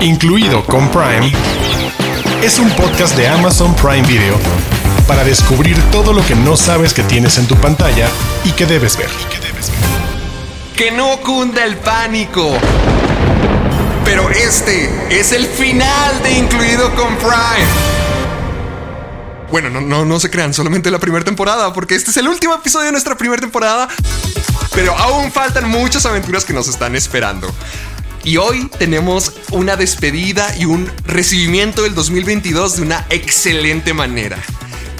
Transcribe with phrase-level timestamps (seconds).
[0.00, 1.32] incluido con Prime,
[2.42, 4.36] es un podcast de Amazon Prime Video
[5.06, 8.08] para descubrir todo lo que no sabes que tienes en tu pantalla
[8.44, 9.08] y que debes ver.
[10.76, 12.56] Que no cunda el pánico.
[14.04, 17.66] Pero este es el final de Incluido con Prime.
[19.50, 22.54] Bueno, no, no, no se crean, solamente la primera temporada, porque este es el último
[22.54, 23.88] episodio de nuestra primera temporada.
[24.74, 27.52] Pero aún faltan muchas aventuras que nos están esperando.
[28.28, 34.36] Y hoy tenemos una despedida y un recibimiento del 2022 de una excelente manera.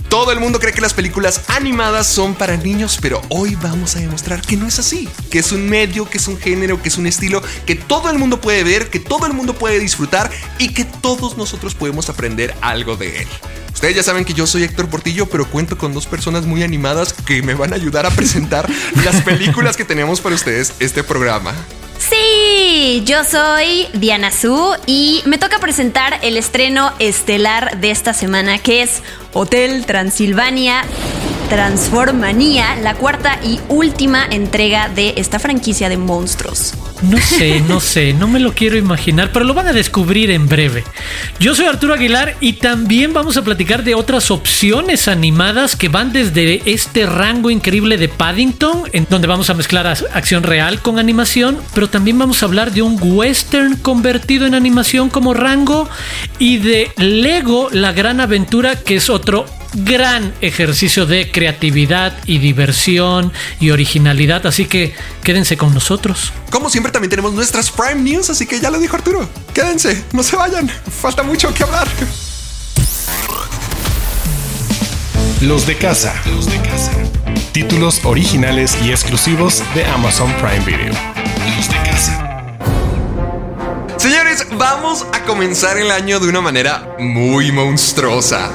[0.09, 3.99] Todo el mundo cree que las películas animadas son para niños, pero hoy vamos a
[3.99, 6.97] demostrar que no es así, que es un medio, que es un género, que es
[6.97, 10.73] un estilo que todo el mundo puede ver, que todo el mundo puede disfrutar y
[10.73, 13.29] que todos nosotros podemos aprender algo de él.
[13.75, 17.13] Ustedes ya saben que yo soy Héctor Portillo, pero cuento con dos personas muy animadas
[17.13, 18.67] que me van a ayudar a presentar
[19.05, 21.53] las películas que tenemos para ustedes este programa.
[21.99, 28.59] Sí, yo soy Diana Su y me toca presentar el estreno estelar de esta semana
[28.59, 30.85] que es Hotel Transilvania
[31.49, 36.75] Transformanía, la cuarta y última entrega de esta franquicia de monstruos.
[37.03, 40.49] No sé, no sé, no me lo quiero imaginar, pero lo van a descubrir en
[40.49, 40.85] breve.
[41.39, 46.13] Yo soy Arturo Aguilar y también vamos a platicar de otras opciones animadas que van
[46.13, 51.59] desde este rango increíble de Paddington, en donde vamos a mezclar acción real con animación,
[51.75, 55.89] pero también vamos a hablar de un western convertido en animación como rango
[56.39, 63.33] y de Lego, la gran aventura, que es otro gran ejercicio de creatividad y diversión
[63.61, 66.33] y originalidad, así que quédense con nosotros.
[66.51, 70.23] Como siempre también tenemos nuestras Prime News, así que ya lo dijo Arturo, quédense, no
[70.23, 71.89] se vayan, falta mucho que hablar.
[75.41, 76.15] Los de casa.
[76.27, 76.91] Los de casa.
[77.53, 80.93] Títulos originales y exclusivos de Amazon Prime Video.
[81.57, 82.25] Los de casa.
[83.99, 88.51] Señores, vamos a comenzar el año de una manera muy monstruosa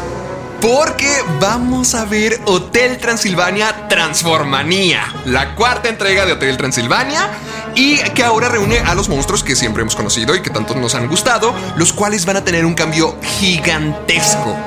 [0.63, 1.11] porque
[1.41, 7.29] vamos a ver Hotel Transilvania Transformanía, la cuarta entrega de Hotel Transilvania
[7.75, 10.95] y que ahora reúne a los monstruos que siempre hemos conocido y que tanto nos
[10.95, 14.57] han gustado, los cuales van a tener un cambio gigantesco.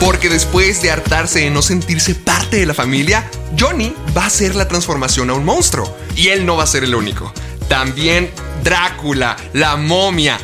[0.00, 4.56] Porque después de hartarse de no sentirse parte de la familia, Johnny va a hacer
[4.56, 5.96] la transformación a un monstruo.
[6.16, 7.32] Y él no va a ser el único.
[7.68, 8.28] También
[8.64, 10.38] Drácula, la momia,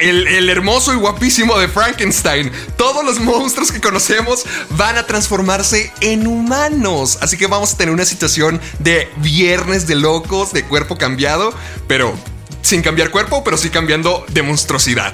[0.00, 2.50] el, hermoso y guapísimo de Frankenstein.
[2.76, 7.18] Todos los monstruos que conocemos van a transformarse en humanos.
[7.20, 11.54] Así que vamos a tener una situación de viernes de locos, de cuerpo cambiado,
[11.88, 12.14] pero
[12.62, 15.12] sin cambiar cuerpo, pero sí cambiando de monstruosidad.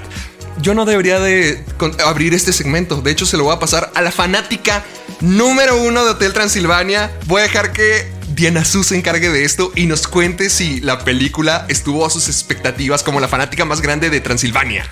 [0.61, 1.63] Yo no debería de
[2.05, 3.01] abrir este segmento.
[3.01, 4.83] De hecho, se lo voy a pasar a la fanática
[5.21, 7.11] número uno de Hotel Transilvania.
[7.25, 8.11] Voy a dejar que
[8.41, 12.27] Diana Su se encargue de esto y nos cuente si la película estuvo a sus
[12.27, 14.83] expectativas como la fanática más grande de Transilvania.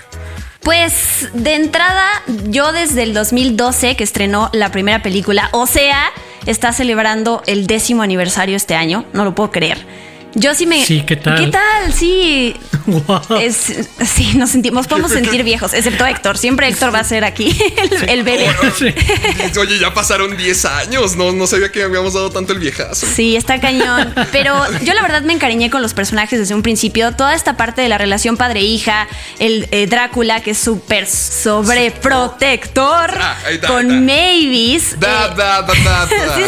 [0.62, 2.06] Pues de entrada,
[2.44, 6.12] yo desde el 2012 que estrenó la primera película, o sea,
[6.46, 9.84] está celebrando el décimo aniversario este año, no lo puedo creer.
[10.34, 10.84] Yo sí me.
[10.84, 11.44] Sí, ¿qué tal?
[11.44, 11.92] ¿Qué tal?
[11.92, 12.54] Sí.
[13.40, 13.72] Es,
[14.04, 16.38] sí, nos sentimos, podemos sentir viejos, excepto Héctor.
[16.38, 17.56] Siempre Héctor va a ser aquí
[18.08, 18.48] el, bebé.
[19.60, 23.06] Oye, ya pasaron 10 años, no, no sabía que habíamos dado tanto el viejazo.
[23.06, 24.12] Sí, está cañón.
[24.32, 27.12] Pero yo la verdad me encariñé con los personajes desde un principio.
[27.12, 29.08] Toda esta parte de la relación padre-hija,
[29.38, 33.36] el eh, Drácula, que es súper sobreprotector, ah,
[33.66, 34.94] con Mavis.
[34.94, 36.46] Eh,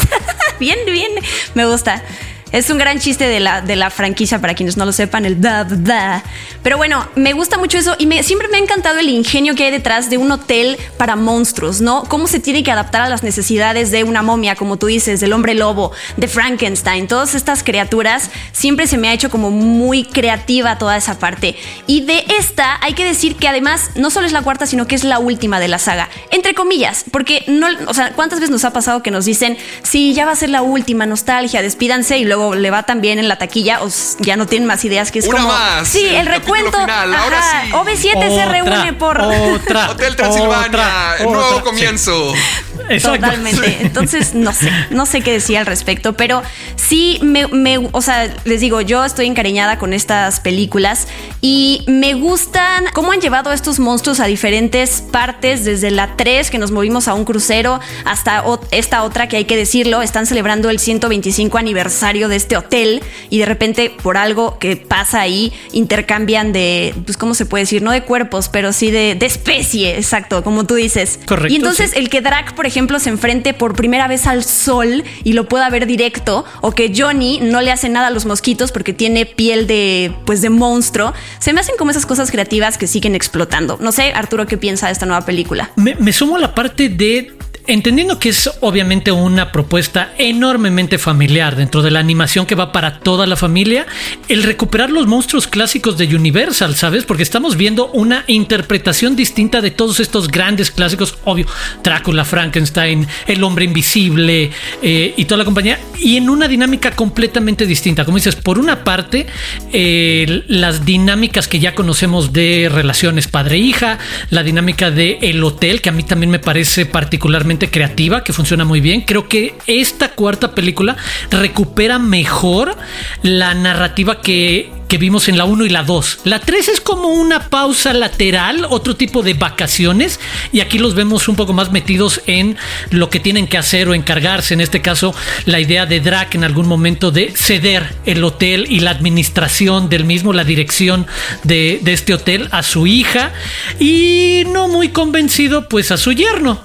[0.58, 1.12] bien, bien,
[1.54, 2.02] me gusta.
[2.52, 5.40] Es un gran chiste de la, de la franquicia, para quienes no lo sepan, el
[5.40, 6.22] da, da.
[6.62, 9.70] Pero bueno, me gusta mucho eso y siempre me ha encantado el ingenio que hay
[9.70, 12.04] detrás de un hotel para monstruos, ¿no?
[12.04, 15.32] Cómo se tiene que adaptar a las necesidades de una momia, como tú dices, del
[15.32, 18.30] hombre lobo, de Frankenstein, todas estas criaturas.
[18.52, 21.56] Siempre se me ha hecho como muy creativa toda esa parte.
[21.86, 24.94] Y de esta hay que decir que además no solo es la cuarta, sino que
[24.94, 26.10] es la última de la saga.
[26.30, 30.12] Entre comillas, porque no, o sea, ¿cuántas veces nos ha pasado que nos dicen, sí,
[30.12, 33.28] ya va a ser la última, nostalgia, despídanse y luego le va tan bien en
[33.28, 33.88] la taquilla, o
[34.18, 35.48] ya no tienen más ideas que es como.
[35.48, 36.78] Más, sí, el, recuento.
[36.78, 39.20] Ajá, OV7 se reúne por.
[39.20, 42.34] Otra, Hotel Transilvania, nuevo comienzo.
[43.02, 43.78] Totalmente.
[43.80, 46.42] Entonces, no sé, no sé qué decir al respecto, pero
[46.76, 51.06] sí me, me, o sea, les digo, yo estoy encariñada con estas películas
[51.40, 56.50] y me gustan cómo han llevado a estos monstruos a diferentes partes, desde la 3
[56.50, 60.70] que nos movimos a un crucero hasta esta otra que hay que decirlo, están celebrando
[60.70, 66.52] el 125 aniversario de este hotel y de repente por algo que pasa ahí intercambian
[66.52, 67.82] de, pues, ¿cómo se puede decir?
[67.82, 71.20] No de cuerpos, pero sí de, de especie, exacto, como tú dices.
[71.26, 71.52] Correcto.
[71.52, 75.32] Y entonces el que Drac, por ejemplo, se enfrente por primera vez al sol y
[75.32, 78.92] lo pueda ver directo, o que Johnny no le hace nada a los mosquitos porque
[78.92, 81.12] tiene piel de, pues, de monstruo.
[81.38, 83.78] Se me hacen como esas cosas creativas que siguen explotando.
[83.80, 85.70] No sé, Arturo, ¿qué piensa de esta nueva película?
[85.76, 87.32] Me, me sumo a la parte de
[87.66, 93.00] entendiendo que es obviamente una propuesta enormemente familiar dentro de la animación que va para
[93.00, 93.86] toda la familia,
[94.28, 97.04] el recuperar los monstruos clásicos de Universal, ¿sabes?
[97.04, 101.46] Porque estamos viendo una interpretación distinta de todos estos grandes clásicos, obvio,
[101.82, 104.50] Drácula, Frankenstein, El hombre invisible
[104.82, 108.04] eh, y toda la compañía, y en una dinámica completamente distinta.
[108.04, 109.26] Como dices, por una parte,
[109.72, 113.98] eh, las dinámicas que ya conocemos de relaciones padre-hija,
[114.30, 118.64] la dinámica de el hotel, que a mí también me parece particularmente creativa, que funciona
[118.64, 119.02] muy bien.
[119.02, 120.96] Creo que esta cuarta película
[121.30, 122.76] recupera mejor
[123.22, 126.18] la narrativa que, que vimos en la 1 y la 2.
[126.24, 130.20] La 3 es como una pausa lateral, otro tipo de vacaciones,
[130.52, 132.58] y aquí los vemos un poco más metidos en
[132.90, 134.52] lo que tienen que hacer o encargarse.
[134.52, 135.14] En este caso,
[135.46, 140.04] la idea de Drac en algún momento de ceder el hotel y la administración del
[140.04, 141.06] mismo, la dirección
[141.42, 143.32] de, de este hotel a su hija,
[143.80, 146.60] y no muy convencido, pues a su yerno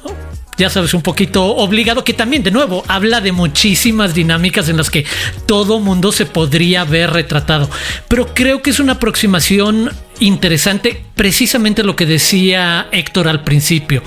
[0.58, 4.90] ya sabes, un poquito obligado, que también, de nuevo, habla de muchísimas dinámicas en las
[4.90, 5.06] que
[5.46, 7.70] todo mundo se podría ver retratado.
[8.08, 14.04] Pero creo que es una aproximación interesante precisamente lo que decía Héctor al principio.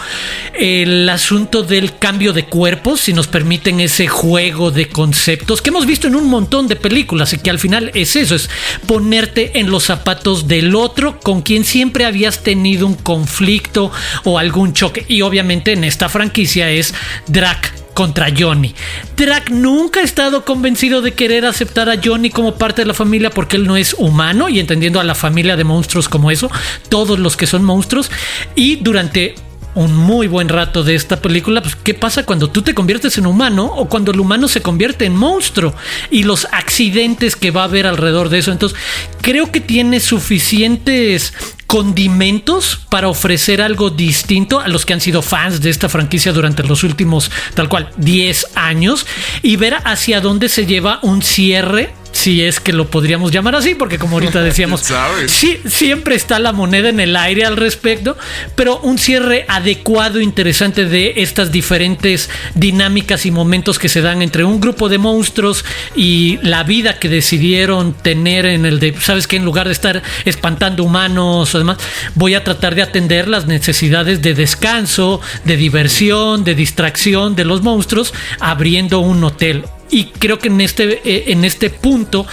[0.54, 5.86] El asunto del cambio de cuerpos, si nos permiten ese juego de conceptos que hemos
[5.86, 8.48] visto en un montón de películas y que al final es eso, es
[8.86, 13.90] ponerte en los zapatos del otro con quien siempre habías tenido un conflicto
[14.24, 15.04] o algún choque.
[15.08, 16.94] Y obviamente en esta franquicia es
[17.26, 18.74] Drac contra Johnny.
[19.14, 23.28] Drac nunca ha estado convencido de querer aceptar a Johnny como parte de la familia
[23.28, 26.50] porque él no es humano y entendiendo a la familia de monstruos como eso,
[26.88, 28.10] todos los que son monstruos.
[28.54, 29.34] Y durante
[29.74, 33.26] un muy buen rato de esta película, pues qué pasa cuando tú te conviertes en
[33.26, 35.74] humano o cuando el humano se convierte en monstruo
[36.10, 38.52] y los accidentes que va a haber alrededor de eso.
[38.52, 38.78] Entonces,
[39.22, 41.32] creo que tiene suficientes
[41.66, 46.64] condimentos para ofrecer algo distinto a los que han sido fans de esta franquicia durante
[46.64, 49.06] los últimos tal cual 10 años
[49.42, 53.74] y ver hacia dónde se lleva un cierre si es que lo podríamos llamar así,
[53.74, 54.82] porque como ahorita decíamos,
[55.26, 58.16] sí, siempre está la moneda en el aire al respecto,
[58.54, 64.44] pero un cierre adecuado, interesante de estas diferentes dinámicas y momentos que se dan entre
[64.44, 65.64] un grupo de monstruos
[65.94, 70.02] y la vida que decidieron tener en el de, sabes que en lugar de estar
[70.24, 71.78] espantando humanos o demás,
[72.14, 77.62] voy a tratar de atender las necesidades de descanso, de diversión, de distracción de los
[77.62, 82.26] monstruos, abriendo un hotel y creo que en este, eh, en este punto,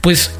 [0.00, 0.32] pues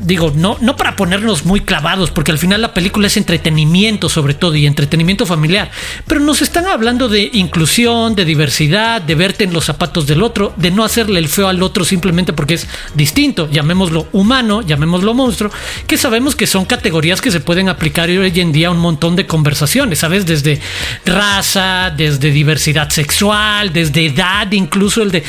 [0.00, 4.34] digo, no, no para ponernos muy clavados, porque al final la película es entretenimiento sobre
[4.34, 5.70] todo y entretenimiento familiar,
[6.06, 10.52] pero nos están hablando de inclusión, de diversidad, de verte en los zapatos del otro,
[10.56, 15.50] de no hacerle el feo al otro simplemente porque es distinto, llamémoslo humano, llamémoslo monstruo,
[15.86, 19.16] que sabemos que son categorías que se pueden aplicar hoy en día a un montón
[19.16, 20.26] de conversaciones, ¿sabes?
[20.26, 20.60] Desde
[21.06, 25.22] raza, desde diversidad sexual, desde edad, incluso el de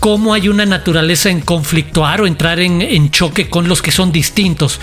[0.00, 4.80] cómo hay una naturaleza en conflictuar o entrar en, choque con los que son distintos.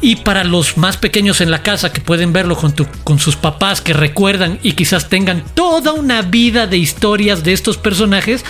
[0.00, 2.72] Y para los más pequeños en la casa que pueden verlo con,
[3.02, 7.76] con sus papás que recuerdan y quizás tengan toda una vida de historias de estos
[7.76, 8.44] personajes,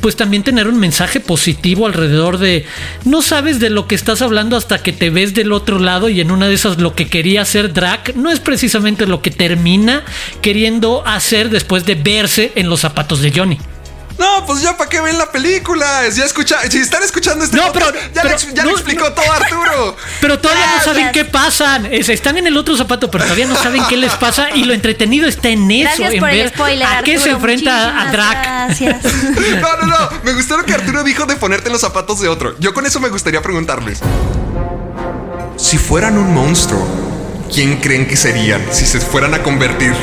[0.00, 2.66] pues también tener un mensaje positivo alrededor de
[3.04, 6.20] no sabes de lo que estás hablando hasta que te ves del otro lado y
[6.20, 10.02] en una de esas lo que quería hacer Drac no es precisamente lo que termina
[10.40, 13.58] queriendo hacer después de verse en los zapatos de Johnny.
[14.18, 16.08] No, pues ya para qué ven la película.
[16.08, 19.96] Ya escucha, si están escuchando este no, pero, ya, le, explicó todo Arturo.
[20.20, 21.86] Pero todavía no saben qué pasan.
[21.86, 24.50] están en el otro zapato, pero todavía no saben qué les pasa.
[24.54, 26.52] Y lo entretenido está en eso, en ver
[26.84, 28.80] a qué se enfrenta a Drac.
[28.80, 30.10] no, no, no.
[30.22, 32.56] Me gustó lo que Arturo dijo de ponerte los zapatos de otro.
[32.58, 34.00] Yo con eso me gustaría preguntarles.
[35.56, 36.86] Si fueran un monstruo,
[37.52, 39.94] ¿quién creen que serían si se fueran a convertir?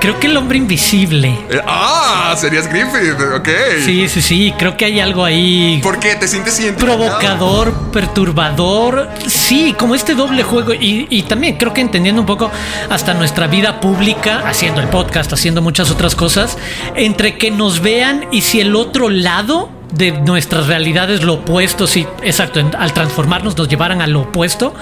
[0.00, 1.28] Creo que el hombre invisible.
[1.50, 3.48] Eh, ah, serías Griffith, ok.
[3.84, 5.80] Sí, sí, sí, creo que hay algo ahí.
[5.82, 6.14] ¿Por qué?
[6.14, 9.08] ¿Te sientes Provocador, perturbador.
[9.26, 10.74] Sí, como este doble juego.
[10.74, 12.50] Y, y, también creo que entendiendo un poco
[12.90, 16.58] hasta nuestra vida pública, haciendo el podcast, haciendo muchas otras cosas,
[16.94, 22.06] entre que nos vean y si el otro lado de nuestras realidades lo opuesto, si,
[22.22, 24.74] exacto, al transformarnos nos llevaran a lo opuesto,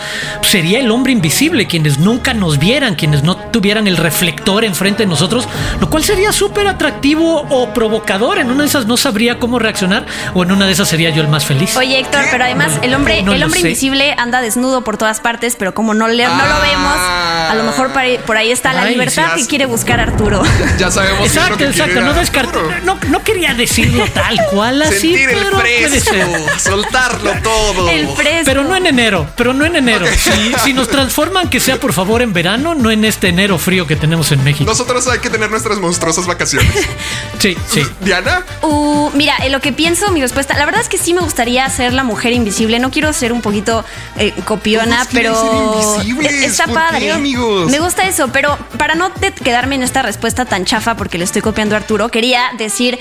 [0.42, 5.08] sería el hombre invisible, quienes nunca nos vieran, quienes no tuvieran el reflector enfrente de
[5.08, 5.48] nosotros,
[5.80, 8.38] lo cual sería súper atractivo o provocador.
[8.38, 11.22] En una de esas no sabría cómo reaccionar, o en una de esas sería yo
[11.22, 11.76] el más feliz.
[11.76, 15.75] Oye, Héctor, pero además el hombre, el hombre invisible anda desnudo por todas partes, pero
[15.75, 17.92] como no, le, no lo vemos, a lo mejor
[18.26, 20.42] por ahí está la libertad que quiere buscar Arturo.
[20.78, 21.26] Ya, sabemos.
[21.26, 22.00] Exacto, exacto.
[22.00, 24.96] No, no, no, quería decirlo tal cual así.
[25.00, 26.17] Sentir el fresco,
[26.59, 27.88] soltarlo todo.
[27.88, 28.45] El fresco.
[28.45, 30.07] Pero no en enero, pero no en enero.
[30.07, 33.87] Si, si, nos transforman, que sea por favor en verano, no en este enero frío
[33.87, 34.65] que tenemos en México.
[34.65, 36.71] Nosotros hay que tener nuestras monstruosas vacaciones.
[37.38, 37.83] sí, sí.
[38.00, 38.45] Diana.
[38.62, 41.69] Uh, mira, en lo que pienso, mi respuesta, la verdad es que sí me gustaría
[41.69, 42.79] ser la mujer invisible.
[42.79, 43.85] No quiero ser un poquito
[44.17, 47.12] eh, copiona, pero está padre.
[47.12, 47.71] amigos?
[47.71, 49.12] Me gusta eso, pero para no
[49.43, 52.99] quedarme en esta respuesta tan chafa, porque le estoy copiando a Arturo, quería decir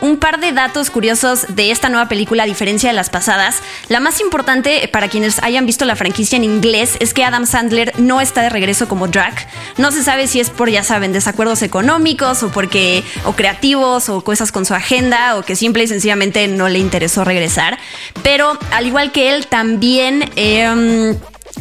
[0.00, 3.62] un par de datos curiosos de esta nueva película, a diferencia de las pasadas.
[3.88, 7.92] La más importante para quienes hayan visto la franquicia en inglés es que Adam Sandler
[7.98, 9.34] no está de regreso como drag.
[9.76, 14.22] No se sabe si es por, ya saben, desacuerdos económicos o porque, o creativos o
[14.22, 17.78] cosas con su agenda o que simple y sencillamente no le interesó regresar.
[18.22, 20.30] Pero al igual que él, también...
[20.36, 21.16] Em,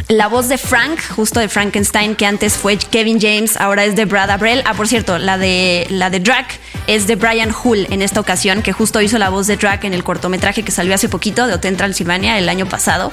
[0.07, 4.05] la voz de Frank, justo de Frankenstein, que antes fue Kevin James, ahora es de
[4.05, 4.61] Brad Abrell.
[4.65, 8.61] Ah, por cierto, la de, la de Drac es de Brian Hull en esta ocasión,
[8.61, 11.53] que justo hizo la voz de Drac en el cortometraje que salió hace poquito de
[11.53, 13.11] Hotel Transilvania el año pasado.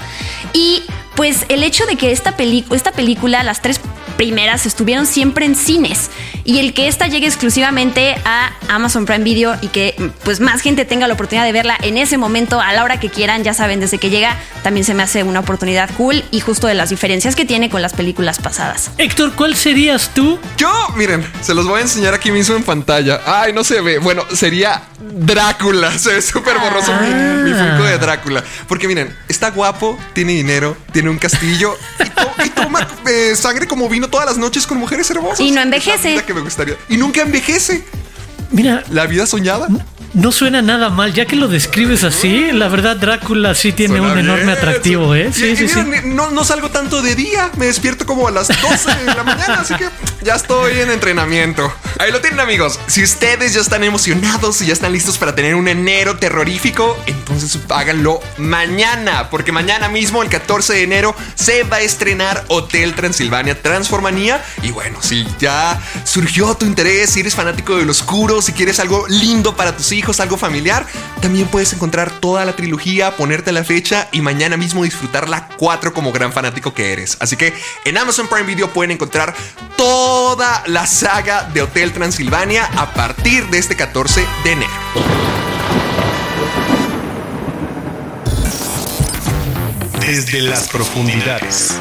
[0.53, 0.83] Y
[1.15, 2.35] pues el hecho de que esta,
[2.71, 3.81] esta película, las tres
[4.17, 6.11] primeras estuvieron siempre en cines
[6.45, 10.85] y el que esta llegue exclusivamente a Amazon Prime Video y que pues más gente
[10.85, 13.81] tenga la oportunidad de verla en ese momento a la hora que quieran, ya saben,
[13.81, 17.37] desde que llega también se me hace una oportunidad cool y justo de las diferencias
[17.37, 18.91] que tiene con las películas pasadas.
[18.97, 20.39] Héctor, ¿cuál serías tú?
[20.57, 23.21] Yo, miren, se los voy a enseñar aquí mismo en pantalla.
[23.27, 23.99] Ay, no se ve.
[23.99, 25.97] Bueno, sería Drácula.
[25.99, 27.79] Se ve súper borroso mi, mi ah.
[27.83, 28.43] de Drácula.
[28.67, 31.77] Porque miren, está guapo, tiene dinero, tiene un castillo
[32.45, 35.41] y, toma eh, sangre como vino todas las noches con mujeres hermosas.
[35.41, 36.23] Y no envejece.
[36.25, 36.77] que me gustaría.
[36.89, 37.85] Y nunca envejece.
[38.51, 38.83] Mira.
[38.91, 39.69] La vida soñada.
[40.15, 44.19] No suena nada mal, ya que lo describes así, la verdad Drácula sí tiene un
[44.19, 45.31] enorme atractivo, ¿eh?
[45.33, 45.81] Sí, sí, sí.
[46.05, 49.61] No, no, salgo tanto de día, me despierto como a las 12 de la mañana,
[49.61, 49.89] así que
[50.23, 51.73] ya estoy en entrenamiento.
[52.03, 55.55] Ahí lo tienen amigos, si ustedes ya están emocionados y ya están listos para tener
[55.55, 61.77] un enero terrorífico, entonces háganlo mañana, porque mañana mismo, el 14 de enero, se va
[61.77, 64.45] a estrenar Hotel Transilvania Transformanía.
[64.65, 69.07] Y bueno, si ya surgió tu interés, si eres fanático del oscuro, si quieres algo
[69.07, 70.85] lindo para tus hijos, algo familiar,
[71.21, 75.95] también puedes encontrar toda la trilogía, ponerte la fecha y mañana mismo disfrutar la 4
[75.95, 77.17] como gran fanático que eres.
[77.21, 77.55] Así que
[77.85, 79.37] en Amazon Prime Video pueden encontrar
[79.77, 84.73] toda la saga de Hotel Transilvania a partir de este 14 de enero.
[90.01, 91.79] Desde las profundidades.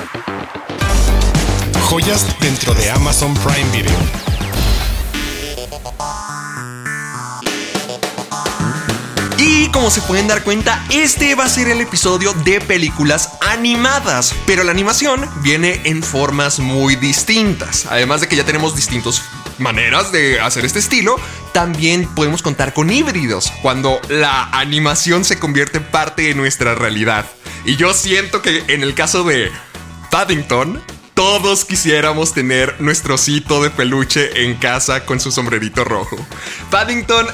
[1.90, 4.22] Joyas dentro de Amazon Prime Video.
[9.38, 14.36] Y como se pueden dar cuenta, este va a ser el episodio de películas animadas,
[14.46, 17.88] pero la animación viene en formas muy distintas.
[17.90, 19.24] Además de que ya tenemos distintas
[19.60, 21.16] maneras de hacer este estilo,
[21.54, 27.26] también podemos contar con híbridos, cuando la animación se convierte en parte de nuestra realidad.
[27.66, 29.52] Y yo siento que en el caso de
[30.10, 30.82] Paddington,
[31.14, 36.18] todos quisiéramos tener nuestro osito de peluche en casa con su sombrerito rojo.
[36.70, 37.28] Paddington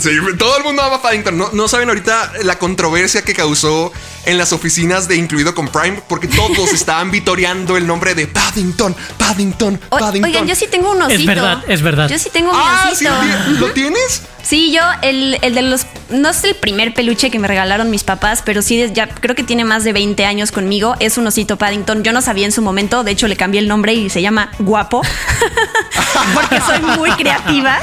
[0.00, 1.36] Sí, todo el mundo ama Paddington.
[1.36, 3.92] No, no saben ahorita la controversia que causó
[4.24, 8.94] en las oficinas de Incluido con Prime porque todos estaban vitoreando el nombre de Paddington,
[9.18, 10.24] Paddington, Paddington.
[10.24, 11.20] oigan, yo sí tengo un osito.
[11.20, 12.08] Es verdad, es verdad.
[12.08, 13.10] Yo sí tengo un ah, osito.
[13.58, 14.22] ¿Lo tienes?
[14.42, 15.86] Sí, yo, el, el, de los.
[16.10, 19.44] No es el primer peluche que me regalaron mis papás, pero sí, ya creo que
[19.44, 20.94] tiene más de 20 años conmigo.
[21.00, 22.02] Es un osito Paddington.
[22.02, 24.50] Yo no sabía en su momento, de hecho, le cambié el nombre y se llama
[24.58, 25.02] Guapo.
[26.34, 27.78] porque soy muy creativa.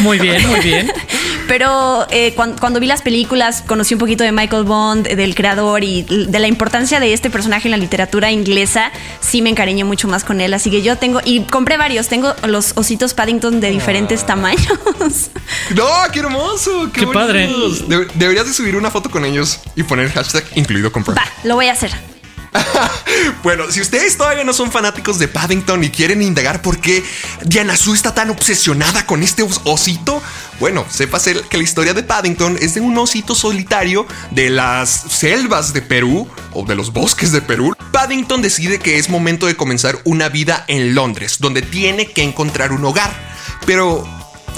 [0.00, 0.92] muy bien, muy bien.
[1.48, 6.02] Pero eh, cuando, vi las películas, conocí un poquito de Michael Bond, del creador y
[6.02, 8.92] de la importancia de este personaje en la literatura inglesa.
[9.20, 10.54] Sí me encariñé mucho más con él.
[10.54, 11.20] Así que yo tengo.
[11.24, 12.08] Y compré varios.
[12.08, 15.30] Tengo los ositos Paddington de diferentes tamaños.
[15.74, 16.90] No, qué hermoso.
[16.92, 17.50] Qué, padre.
[18.14, 21.66] deberías de subir una foto con ellos y poner hashtag incluido con Va, lo voy
[21.66, 21.92] a hacer.
[23.42, 27.04] bueno, si ustedes todavía no son fanáticos de Paddington y quieren indagar por qué
[27.44, 30.22] Diana Su está tan obsesionada con este osito,
[30.58, 35.72] bueno, sepa que la historia de Paddington es de un osito solitario de las selvas
[35.72, 37.74] de Perú o de los bosques de Perú.
[37.92, 42.72] Paddington decide que es momento de comenzar una vida en Londres, donde tiene que encontrar
[42.72, 43.10] un hogar.
[43.66, 44.06] Pero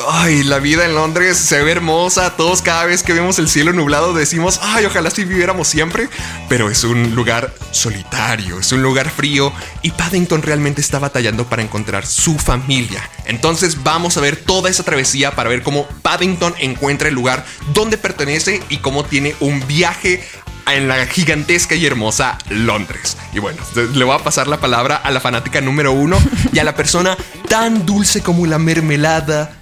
[0.08, 2.36] Ay, la vida en Londres se ve hermosa.
[2.36, 6.08] Todos cada vez que vemos el cielo nublado decimos, ay, ojalá si viviéramos siempre.
[6.48, 11.62] Pero es un lugar solitario, es un lugar frío y Paddington realmente está batallando para
[11.62, 13.08] encontrar su familia.
[13.24, 17.98] Entonces vamos a ver toda esa travesía para ver cómo Paddington encuentra el lugar donde
[17.98, 20.22] pertenece y cómo tiene un viaje
[20.66, 23.16] en la gigantesca y hermosa Londres.
[23.32, 26.18] Y bueno, le voy a pasar la palabra a la fanática número uno
[26.52, 27.16] y a la persona
[27.48, 29.52] tan dulce como la mermelada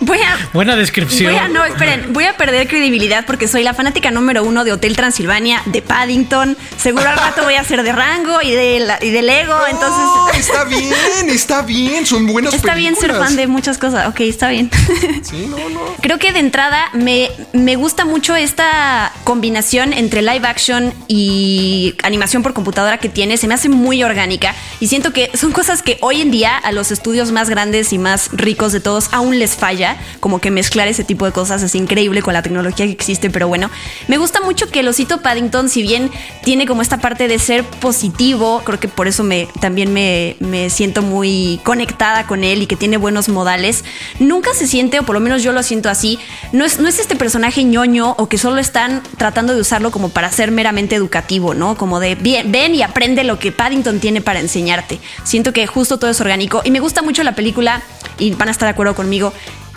[0.00, 1.52] voy a, Buena descripción.
[1.52, 5.62] no, esperen, voy a perder credibilidad porque soy la fanática número uno de Hotel Transilvania,
[5.66, 6.56] de Paddington.
[6.76, 9.56] Seguro al rato voy a ser de Rango y de, y de Lego.
[9.70, 10.38] entonces.
[10.38, 12.06] Está bien, está bien.
[12.06, 14.08] Son buenas Está bien ser fan de muchas cosas.
[14.08, 14.70] Ok, está bien.
[15.22, 15.80] Sí, no, no.
[16.02, 22.42] Creo que de entrada me, me gusta mucho esta combinación entre live action y animación
[22.42, 23.36] por computadora que tiene.
[23.36, 26.72] Se me hace muy orgánica y siento que son cosas que hoy en día a
[26.72, 30.88] los estudios más grandes y más ricos de todos aún les falla, como que mezclar
[30.88, 33.70] ese tipo de cosas es increíble con la tecnología que existe, pero bueno,
[34.08, 36.10] me gusta mucho que el osito Paddington, si bien
[36.42, 40.68] tiene como esta parte de ser positivo, creo que por eso me, también me, me
[40.68, 43.84] siento muy conectada con él y que tiene buenos modales,
[44.18, 46.18] nunca se siente, o por lo menos yo lo siento así,
[46.52, 50.08] no es, no es este personaje ñoño o que solo están tratando de usarlo como
[50.08, 51.76] para ser meramente educativo, ¿no?
[51.76, 55.00] Como de bien, ven y aprende lo que Paddington tiene para enseñarte.
[55.22, 57.82] Siento que justo todo es orgánico y me gusta mucho la película
[58.18, 59.32] y van a estar de acuerdo conmigo,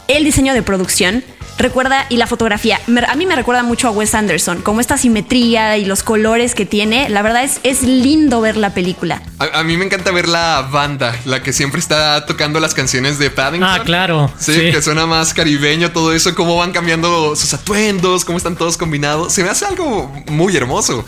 [0.07, 1.23] el diseño de producción
[1.57, 5.77] recuerda, y la fotografía, a mí me recuerda mucho a Wes Anderson, como esta simetría
[5.77, 9.21] y los colores que tiene, la verdad es, es lindo ver la película.
[9.39, 13.29] A, mí me encanta ver la banda, la que siempre está tocando las canciones de
[13.29, 13.69] Paddington.
[13.69, 14.31] Ah, claro.
[14.39, 18.77] Sí, que suena más caribeño, todo eso, cómo van cambiando sus atuendos, cómo están todos
[18.77, 19.33] combinados.
[19.33, 21.05] Se me hace algo muy hermoso.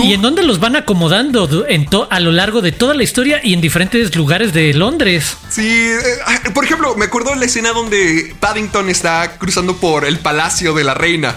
[0.00, 1.48] ¿Y en dónde los van acomodando
[2.10, 5.36] a lo largo de toda la historia y en diferentes lugares de Londres?
[5.50, 10.04] Sí, eh, ah, por ejemplo, me acuerdo de la escena donde Paddington está cruzando por
[10.04, 11.34] el palacio de la reina.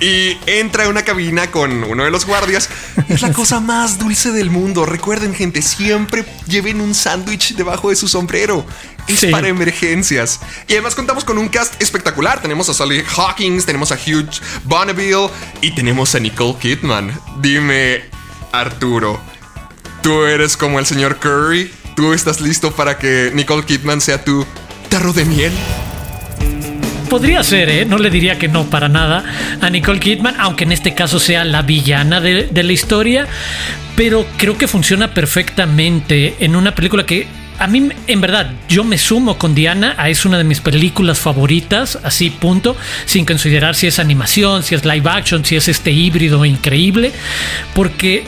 [0.00, 2.68] Y entra en una cabina con uno de los guardias.
[3.08, 4.84] Es la cosa más dulce del mundo.
[4.84, 8.66] Recuerden, gente, siempre lleven un sándwich debajo de su sombrero.
[9.08, 10.40] Es para emergencias.
[10.68, 12.42] Y además contamos con un cast espectacular.
[12.42, 14.28] Tenemos a Sally Hawkins, tenemos a Hugh
[14.64, 15.30] Bonneville
[15.62, 17.18] y tenemos a Nicole Kidman.
[17.40, 18.02] Dime,
[18.52, 19.18] Arturo,
[20.02, 21.72] ¿tú eres como el señor Curry?
[21.96, 24.46] ¿Tú estás listo para que Nicole Kidman sea tu
[24.90, 25.52] tarro de miel?
[27.10, 27.84] Podría ser, ¿eh?
[27.84, 29.24] No le diría que no para nada
[29.60, 33.26] a Nicole Kidman, aunque en este caso sea la villana de, la historia.
[33.96, 37.26] Pero creo que funciona perfectamente en una película que
[37.58, 41.98] a mí, en verdad, yo me sumo con Diana, es una de mis películas favoritas,
[42.02, 46.44] así punto, sin considerar si es animación, si es live action, si es este híbrido
[46.46, 47.12] increíble,
[47.74, 48.24] porque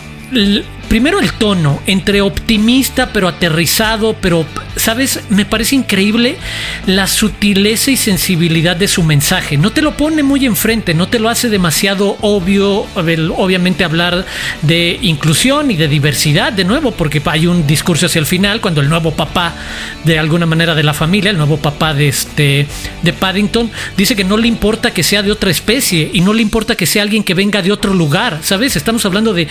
[0.93, 4.45] primero el tono, entre optimista pero aterrizado, pero,
[4.77, 5.21] ¿sabes?
[5.31, 6.37] Me parece increíble
[6.85, 9.57] la sutileza y sensibilidad de su mensaje.
[9.57, 14.27] No te lo pone muy enfrente, no te lo hace demasiado obvio, obviamente hablar
[14.61, 18.83] de inclusión y de diversidad, de nuevo, porque hay un discurso hacia el final, cuando
[18.83, 19.55] el nuevo papá,
[20.05, 22.67] de alguna manera de la familia, el nuevo papá de, este,
[23.01, 26.43] de Paddington, dice que no le importa que sea de otra especie y no le
[26.43, 28.77] importa que sea alguien que venga de otro lugar, ¿sabes?
[28.77, 29.49] Estamos hablando de,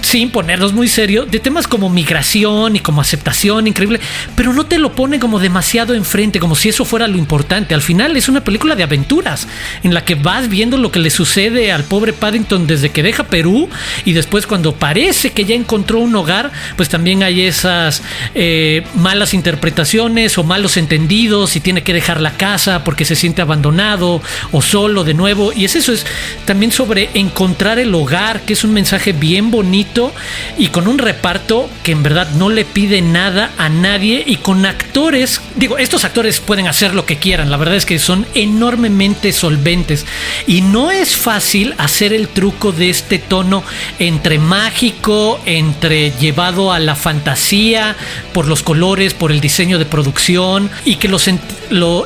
[0.00, 4.00] sin ponernos muy serio de temas como migración y como aceptación increíble,
[4.36, 7.74] pero no te lo pone como demasiado enfrente, como si eso fuera lo importante.
[7.74, 9.48] Al final es una película de aventuras
[9.82, 13.24] en la que vas viendo lo que le sucede al pobre Paddington desde que deja
[13.24, 13.68] Perú
[14.04, 18.02] y después cuando parece que ya encontró un hogar, pues también hay esas
[18.34, 23.42] eh, malas interpretaciones o malos entendidos y tiene que dejar la casa porque se siente
[23.42, 25.52] abandonado o solo de nuevo.
[25.52, 26.06] Y es eso, es
[26.44, 30.12] también sobre encontrar el hogar, que es un mensaje bien bonito
[30.58, 34.66] y con un reparto que en verdad no le pide nada a nadie y con
[34.66, 39.30] actores, digo, estos actores pueden hacer lo que quieran, la verdad es que son enormemente
[39.30, 40.04] solventes
[40.48, 43.62] y no es fácil hacer el truco de este tono
[44.00, 47.94] entre mágico, entre llevado a la fantasía,
[48.32, 51.18] por los colores, por el diseño de producción y que lo,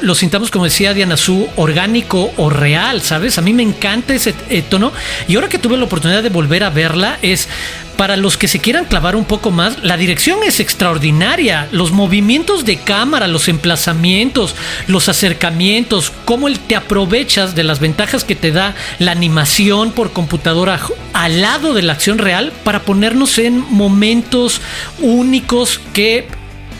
[0.02, 3.38] lo, sintamos, como decía Diana Su, orgánico o real, ¿sabes?
[3.38, 4.92] A mí me encanta ese eh, tono
[5.26, 7.48] y ahora que tuve la oportunidad de volver a verla es
[7.98, 11.68] para los que se quieran clavar un poco más, la dirección es extraordinaria.
[11.70, 14.54] Los movimientos de cámara, los emplazamientos,
[14.86, 20.80] los acercamientos, cómo te aprovechas de las ventajas que te da la animación por computadora
[21.12, 24.60] al lado de la acción real para ponernos en momentos
[25.00, 26.28] únicos que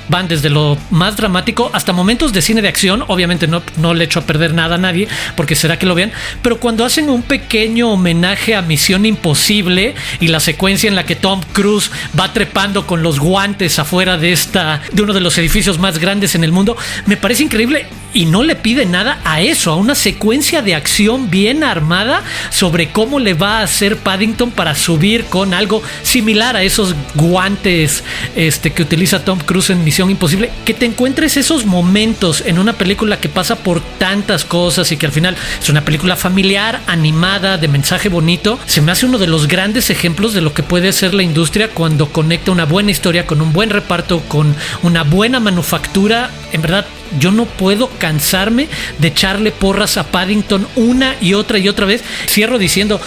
[0.09, 3.05] van desde lo más dramático hasta momentos de cine de acción.
[3.09, 6.13] Obviamente no, no le echo a perder nada a nadie, porque será que lo vean.
[6.43, 11.17] Pero cuando hacen un pequeño homenaje a Misión Imposible y la secuencia en la que
[11.17, 15.79] Tom Cruise va trepando con los guantes afuera de esta, de uno de los edificios
[15.79, 19.71] más grandes en el mundo, me parece increíble y no le pide nada a eso,
[19.71, 24.75] a una secuencia de acción bien armada sobre cómo le va a hacer Paddington para
[24.75, 28.03] subir con algo similar a esos guantes
[28.35, 30.51] este, que utiliza Tom Cruise en Misión Imposible.
[30.65, 35.07] Que te encuentres esos momentos en una película que pasa por tantas cosas y que
[35.07, 39.27] al final es una película familiar, animada, de mensaje bonito, se me hace uno de
[39.27, 43.27] los grandes ejemplos de lo que puede hacer la industria cuando conecta una buena historia
[43.27, 46.31] con un buen reparto, con una buena manufactura.
[46.53, 46.87] En verdad,
[47.19, 52.05] yo no puedo cansarme de echarle porras a Paddington una y otra y otra vez.
[52.29, 53.01] Cierro diciendo,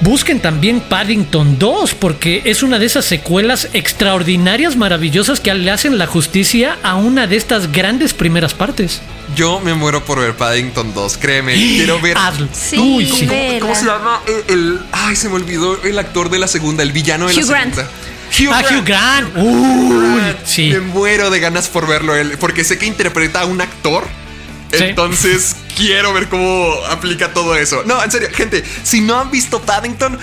[0.00, 5.98] busquen también Paddington 2 porque es una de esas secuelas extraordinarias, maravillosas que le hacen
[5.98, 9.00] la justicia a una de estas grandes primeras partes.
[9.34, 11.54] Yo me muero por ver Paddington 2, créeme.
[11.54, 12.16] Quiero ver.
[12.52, 14.20] Sí, Uy, ¿cómo, ¿cómo, se llama?
[14.48, 17.88] El, ay, se me olvidó el actor de la segunda, el villano de la segunda.
[18.38, 19.36] Hugh ah, Grant.
[19.36, 20.38] Hugh Grant.
[20.44, 20.70] sí.
[20.70, 24.06] Me muero de ganas por verlo él, porque sé que interpreta a un actor.
[24.78, 27.82] Entonces quiero ver cómo aplica todo eso.
[27.84, 30.18] No, en serio, gente, si no han visto Paddington,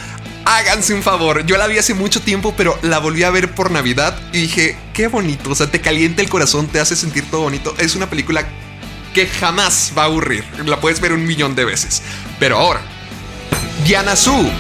[0.45, 1.45] háganse un favor.
[1.45, 4.77] Yo la vi hace mucho tiempo, pero la volví a ver por Navidad y dije,
[4.93, 5.51] qué bonito.
[5.51, 7.75] O sea, te calienta el corazón, te hace sentir todo bonito.
[7.77, 8.45] Es una película
[9.13, 10.43] que jamás va a aburrir.
[10.65, 12.01] La puedes ver un millón de veces.
[12.39, 12.81] Pero ahora,
[13.85, 14.51] Diana Su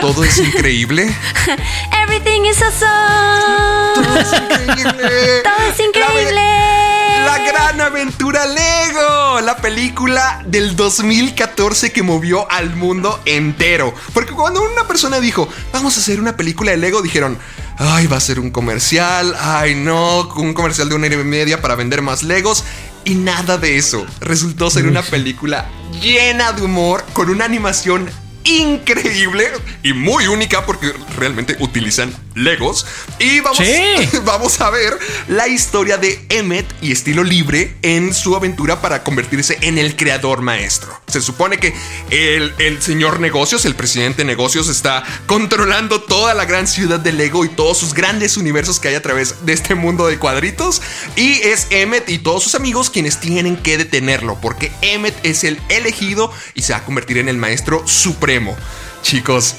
[0.00, 1.04] todo es increíble.
[2.02, 4.04] Everything is awesome.
[4.04, 5.42] Todo es increíble.
[5.44, 6.81] Todo es increíble.
[7.24, 9.40] La, gran aventura Lego.
[9.40, 13.94] La película del 2014 que movió al mundo entero.
[14.12, 17.38] Porque cuando una persona dijo, vamos a hacer una película de Lego, dijeron,
[17.78, 19.34] ay, va a ser un comercial.
[19.38, 22.64] Ay, no, un comercial de una hora y media para vender más Legos.
[23.04, 24.06] Y nada de eso.
[24.20, 25.68] Resultó ser una película
[26.00, 28.08] llena de humor, con una animación
[28.44, 29.48] increíble
[29.82, 32.86] y muy única porque realmente utilizan Legos.
[33.18, 33.60] Y vamos,
[34.24, 39.58] vamos a ver la historia de Emmet y estilo libre en su aventura para convertirse
[39.62, 41.00] en el creador maestro.
[41.06, 41.74] Se supone que
[42.10, 47.12] el, el señor negocios, el presidente de negocios, está controlando toda la gran ciudad de
[47.12, 50.82] Lego y todos sus grandes universos que hay a través de este mundo de cuadritos.
[51.16, 55.60] Y es Emmet y todos sus amigos quienes tienen que detenerlo porque Emmet es el
[55.68, 58.56] elegido y se va a convertir en el maestro supremo.
[59.02, 59.56] Chicos,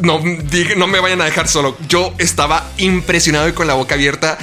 [0.00, 0.20] no,
[0.76, 1.76] no me vayan a dejar solo.
[1.88, 4.38] Yo estaba impresionado y con la boca abierta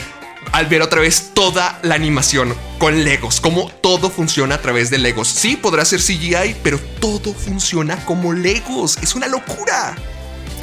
[0.52, 4.98] al ver otra vez toda la animación con Legos, cómo todo funciona a través de
[4.98, 5.28] Legos.
[5.28, 8.98] Sí, podrá ser CGI, pero todo funciona como Legos.
[9.02, 9.96] Es una locura.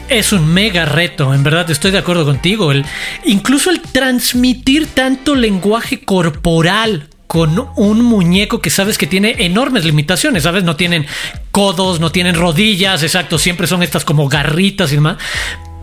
[0.09, 2.73] Es un mega reto, en verdad estoy de acuerdo contigo.
[2.73, 2.85] El,
[3.25, 10.43] incluso el transmitir tanto lenguaje corporal con un muñeco que sabes que tiene enormes limitaciones,
[10.43, 10.65] ¿sabes?
[10.65, 11.07] No tienen
[11.53, 15.19] codos, no tienen rodillas, exacto, siempre son estas como garritas y demás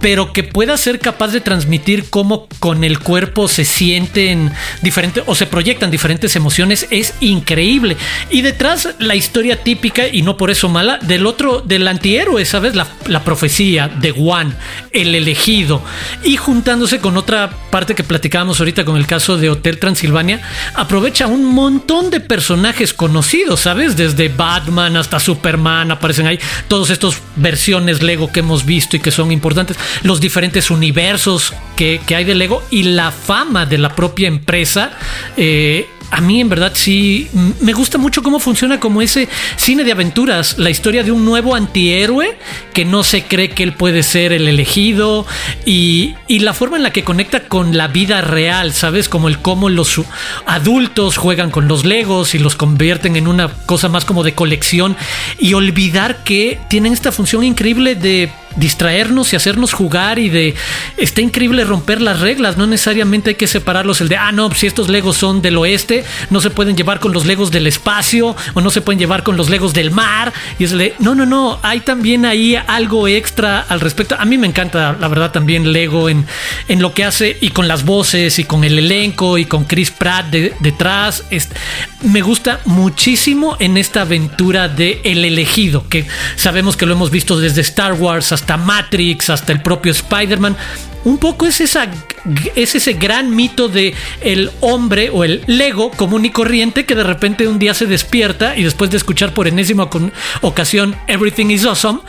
[0.05, 4.51] pero que pueda ser capaz de transmitir cómo con el cuerpo se sienten
[4.83, 7.97] diferentes o se proyectan diferentes emociones es increíble.
[8.29, 12.75] Y detrás la historia típica, y no por eso mala, del otro, del antihéroe, ¿sabes?
[12.75, 14.55] La, la profecía de Juan,
[14.91, 15.81] el elegido.
[16.23, 20.39] Y juntándose con otra parte que platicábamos ahorita con el caso de Hotel Transilvania,
[20.75, 23.97] aprovecha un montón de personajes conocidos, ¿sabes?
[23.97, 26.37] Desde Batman hasta Superman, aparecen ahí
[26.67, 32.01] todos estos versiones Lego que hemos visto y que son importantes los diferentes universos que,
[32.15, 34.91] hay de Lego y la fama de la propia empresa.
[35.38, 37.29] Eh, a mí en verdad sí
[37.62, 39.27] me gusta mucho cómo funciona como ese
[39.58, 42.38] cine de aventuras, la historia de un nuevo antihéroe
[42.73, 45.25] que no se cree que él puede ser el elegido
[45.65, 49.10] y, y la forma en la que conecta con la vida real, ¿sabes?
[49.10, 50.01] Como el cómo los
[50.45, 54.95] adultos juegan con los legos y los convierten en una cosa más como de colección
[55.39, 60.55] y olvidar que tienen esta función increíble de distraernos y hacernos jugar y de
[60.97, 64.67] está increíble romper las reglas, no necesariamente hay que separarlos el de ah no, si
[64.67, 68.61] estos legos son del oeste, no se pueden llevar con los legos del espacio o
[68.61, 71.59] no se pueden llevar con los legos del mar y es de no, no, no,
[71.61, 74.15] hay también ahí algo extra al respecto.
[74.17, 76.25] A mí me encanta la verdad también Lego en,
[76.67, 79.91] en lo que hace y con las voces y con el elenco y con Chris
[79.91, 81.23] Pratt detrás.
[82.03, 87.37] me gusta muchísimo en esta aventura de El elegido, que sabemos que lo hemos visto
[87.39, 90.55] desde Star Wars hasta hasta Matrix, hasta el propio Spider-Man.
[91.03, 91.88] Un poco es, esa,
[92.55, 97.03] es ese gran mito de el hombre o el Lego común y corriente que de
[97.03, 99.89] repente un día se despierta y después de escuchar por enésima
[100.41, 102.01] ocasión Everything is Awesome,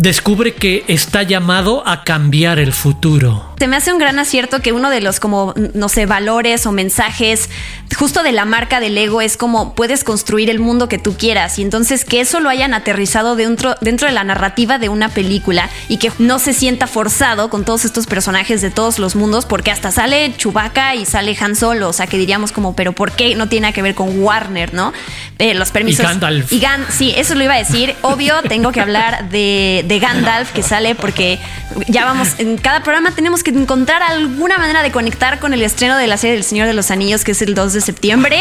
[0.00, 3.50] descubre que está llamado a cambiar el futuro.
[3.58, 6.72] Se me hace un gran acierto que uno de los como, no sé, valores o
[6.72, 7.50] mensajes
[7.94, 11.58] justo de la marca del Lego es como puedes construir el mundo que tú quieras
[11.58, 15.68] y entonces que eso lo hayan aterrizado dentro, dentro de la narrativa de una película
[15.88, 19.70] y que no se sienta forzado con todos estos personajes de todos los mundos porque
[19.70, 23.34] hasta sale Chewbacca y sale Han Solo, o sea que diríamos como, pero ¿por qué
[23.34, 24.94] no tiene que ver con Warner, no?
[25.38, 26.04] Eh, los permisos.
[26.04, 26.52] Y Gandalf.
[26.52, 27.94] Y sí, eso lo iba a decir.
[28.02, 31.40] Obvio, tengo que hablar de, de Gandalf que sale porque
[31.88, 35.96] ya vamos, en cada programa tenemos que encontrar alguna manera de conectar con el estreno
[35.96, 38.40] de la serie del Señor de los Anillos, que es el 2 de septiembre.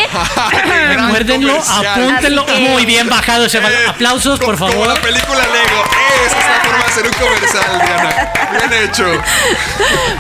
[0.96, 2.46] Recuérdenlo, apúntenlo.
[2.60, 3.58] Muy bien bajado ese.
[3.58, 4.76] Eh, Aplausos, por favor.
[4.76, 5.84] Como la película Lego.
[6.26, 8.32] Esa es la forma de hacer un comercial, Diana.
[8.52, 9.06] Bien hecho.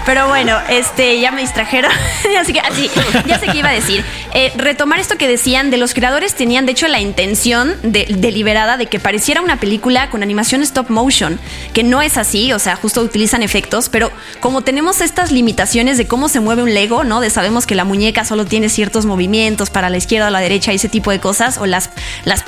[0.06, 1.92] Pero bueno, este, ya me distrajeron.
[2.40, 2.90] así que así,
[3.28, 4.04] ya sé qué iba a decir.
[4.34, 8.88] Eh, retomar esto que decían de los creadores tenían de hecho la intención deliberada de
[8.88, 11.19] que pareciera una película con animación stop motion,
[11.74, 16.08] que no es así, o sea, justo utilizan efectos, pero como tenemos estas limitaciones de
[16.08, 17.20] cómo se mueve un Lego, ¿no?
[17.22, 20.72] De sabemos que la muñeca solo tiene ciertos movimientos para la izquierda o la derecha
[20.72, 21.90] y ese tipo de cosas, o las,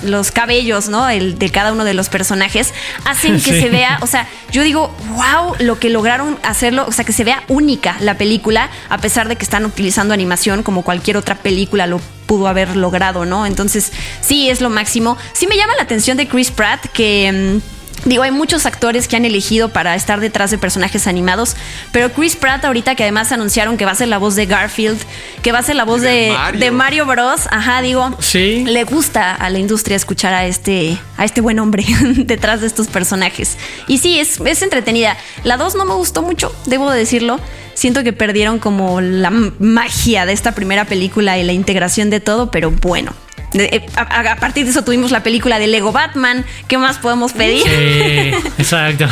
[0.04, 1.10] los cabellos, ¿no?
[1.10, 2.74] El, de cada uno de los personajes,
[3.06, 7.06] hacen que se vea, o sea, yo digo, wow, lo que lograron hacerlo, o sea,
[7.06, 11.18] que se vea única la película, a pesar de que están utilizando animación como cualquier
[11.18, 12.00] otra película lo
[12.32, 13.46] pudo haber logrado, ¿no?
[13.46, 15.18] Entonces, sí, es lo máximo.
[15.34, 17.60] Sí me llama la atención de Chris Pratt que...
[17.62, 21.56] Mm, Digo, hay muchos actores que han elegido para estar detrás de personajes animados,
[21.92, 25.00] pero Chris Pratt ahorita que además anunciaron que va a ser la voz de Garfield,
[25.44, 26.36] que va a ser la voz de,
[26.72, 27.06] Mario.
[27.06, 28.64] Bros, ajá, digo, ¿Sí?
[28.66, 31.86] le gusta a la industria escuchar a este, a este buen hombre
[32.18, 33.58] detrás de estos personajes.
[33.88, 35.18] Y sí, es, es entretenida.
[35.44, 37.40] La 2 no me gustó mucho, debo decirlo.
[37.74, 42.52] Siento que perdieron como la magia de esta primera película y la integración de todo,
[42.52, 43.14] pero bueno,
[43.54, 46.46] eh, a, partir de eso tuvimos la película de Lego Batman.
[46.68, 47.64] ¿Qué más podemos pedir?
[47.64, 49.08] Sí, exacto.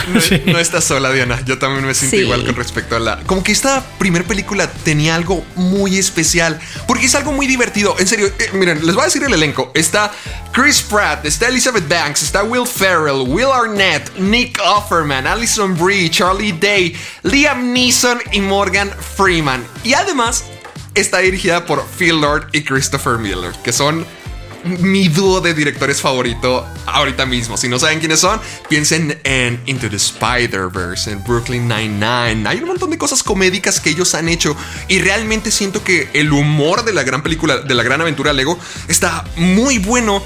[0.46, 1.42] No, estás sola, Diana.
[1.46, 3.20] Yo también me siento igual con respecto a la.
[3.26, 6.60] Como que esta primera película tenía algo muy especial.
[6.88, 7.96] Porque es algo muy divertido.
[8.00, 9.72] En serio, eh, miren, les voy a decir el elenco.
[9.74, 10.12] Está
[10.52, 16.54] Chris Pratt, está Elizabeth Banks, está Will Ferrell, Will Arnett, Nick Offerman, Alison Brie, Charlie
[16.54, 19.66] Day, Liam Neeson y Morgan Freeman.
[19.84, 20.46] Y además
[20.96, 24.06] está dirigida por Phil Lord y Christopher Miller, que son
[24.64, 27.58] mi dúo de directores favorito ahorita mismo.
[27.58, 32.48] Si no saben quiénes son, piensen en Into the Spider-Verse, en Brooklyn Nine-Nine.
[32.48, 34.56] Hay un montón de cosas comédicas que ellos han hecho
[34.88, 38.58] y realmente siento que el humor de la gran película, de la gran aventura Lego,
[38.88, 40.24] está muy bueno.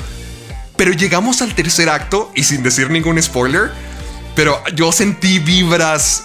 [0.75, 3.71] Pero llegamos al tercer acto y sin decir ningún spoiler,
[4.35, 6.23] pero yo sentí vibras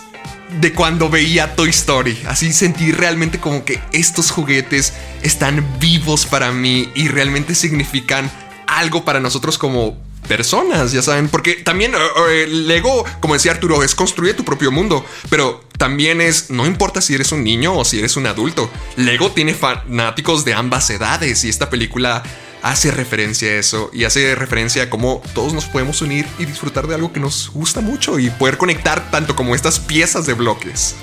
[0.60, 2.18] de cuando veía Toy Story.
[2.26, 8.30] Así sentí realmente como que estos juguetes están vivos para mí y realmente significan
[8.66, 11.98] algo para nosotros como personas, ya saben, porque también eh,
[12.30, 17.00] eh, Lego, como decía Arturo, es construir tu propio mundo, pero también es, no importa
[17.00, 21.44] si eres un niño o si eres un adulto, Lego tiene fanáticos de ambas edades
[21.44, 22.22] y esta película
[22.62, 26.88] hace referencia a eso y hace referencia a cómo todos nos podemos unir y disfrutar
[26.88, 30.96] de algo que nos gusta mucho y poder conectar tanto como estas piezas de bloques.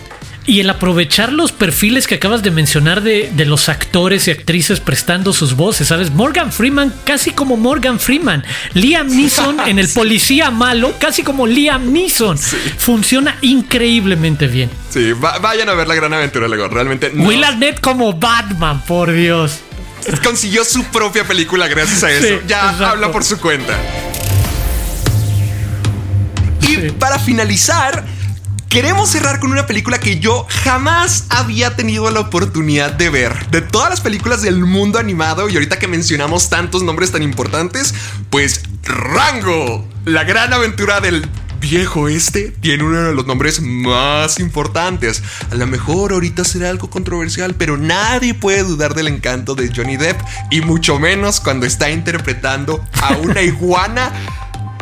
[0.47, 5.33] Y el aprovechar los perfiles que acabas de mencionar de, los actores y actrices prestando
[5.33, 6.11] sus voces, ¿sabes?
[6.11, 8.43] Morgan Freeman, casi como Morgan Freeman.
[8.73, 12.37] Liam Neeson en el policía malo, casi como Liam Neeson.
[12.37, 14.69] Funciona increíblemente bien.
[14.89, 16.67] Sí, vayan a ver la gran aventura, luego.
[16.67, 17.11] Realmente.
[17.15, 19.59] Will Arnett como Batman, por Dios
[20.23, 22.41] consiguió su propia película gracias a eso.
[22.47, 23.77] ya habla por su cuenta.
[26.61, 28.05] Y para finalizar,
[28.75, 33.49] queremos cerrar con una película que yo jamás había tenido la oportunidad de ver.
[33.49, 37.93] De todas las películas del mundo animado, y ahorita que mencionamos tantos nombres tan importantes,
[38.29, 41.25] pues Rango, la gran aventura del
[41.61, 45.23] viejo este tiene uno de los nombres más importantes.
[45.51, 49.95] A lo mejor ahorita será algo controversial, pero nadie puede dudar del encanto de Johnny
[49.95, 50.19] Depp
[50.51, 54.11] y mucho menos cuando está interpretando a una iguana,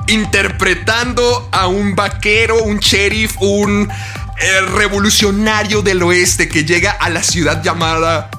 [0.08, 7.24] interpretando a un vaquero, un sheriff, un eh, revolucionario del oeste que llega a la
[7.24, 8.30] ciudad llamada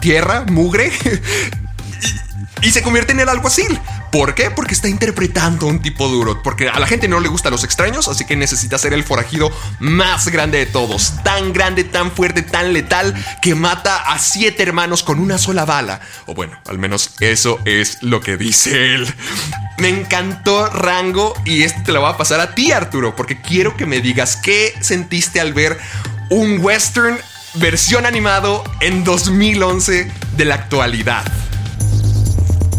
[0.00, 0.90] Tierra, Mugre.
[2.62, 3.78] y, y se convierte en el alguacil.
[4.14, 4.52] ¿Por qué?
[4.52, 6.40] Porque está interpretando un tipo duro.
[6.40, 9.50] Porque a la gente no le gustan los extraños, así que necesita ser el forajido
[9.80, 11.14] más grande de todos.
[11.24, 16.00] Tan grande, tan fuerte, tan letal que mata a siete hermanos con una sola bala.
[16.26, 19.12] O bueno, al menos eso es lo que dice él.
[19.78, 23.76] Me encantó Rango y este te lo voy a pasar a ti, Arturo, porque quiero
[23.76, 25.76] que me digas qué sentiste al ver
[26.30, 27.18] un western
[27.54, 31.24] versión animado en 2011 de la actualidad.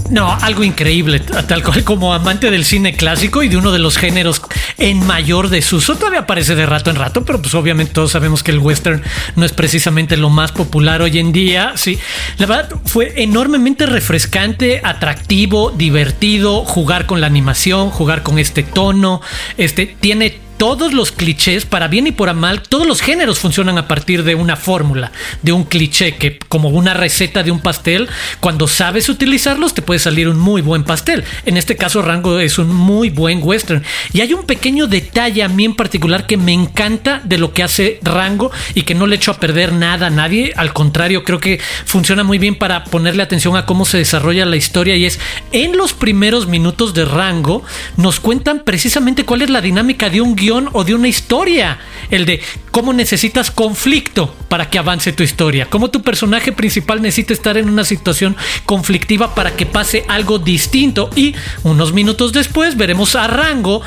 [0.10, 3.98] No, algo increíble, tal cual como amante del cine clásico y de uno de los
[3.98, 4.40] géneros
[4.78, 5.96] en mayor desuso.
[5.96, 9.02] Todavía aparece de rato en rato, pero pues obviamente todos sabemos que el western
[9.36, 11.74] no es precisamente lo más popular hoy en día.
[11.76, 11.98] Sí,
[12.38, 19.22] la verdad fue enormemente refrescante, atractivo, divertido, jugar con la animación, jugar con este tono.
[19.58, 23.88] Este tiene todos los clichés, para bien y por mal, todos los géneros funcionan a
[23.88, 28.68] partir de una fórmula, de un cliché, que como una receta de un pastel, cuando
[28.68, 31.24] sabes utilizarlos te puede salir un muy buen pastel.
[31.46, 33.84] En este caso Rango es un muy buen western.
[34.14, 37.64] Y hay un pequeño detalle a mí en particular que me encanta de lo que
[37.64, 40.54] hace Rango y que no le echo a perder nada a nadie.
[40.56, 44.56] Al contrario, creo que funciona muy bien para ponerle atención a cómo se desarrolla la
[44.56, 45.20] historia y es
[45.52, 47.64] en los primeros minutos de Rango
[47.98, 51.80] nos cuentan precisamente cuál es la dinámica de un o de una historia.
[52.12, 52.40] El de
[52.72, 55.68] cómo necesitas conflicto para que avance tu historia.
[55.70, 61.10] Cómo tu personaje principal necesita estar en una situación conflictiva para que pase algo distinto.
[61.16, 63.82] Y unos minutos después veremos a Rango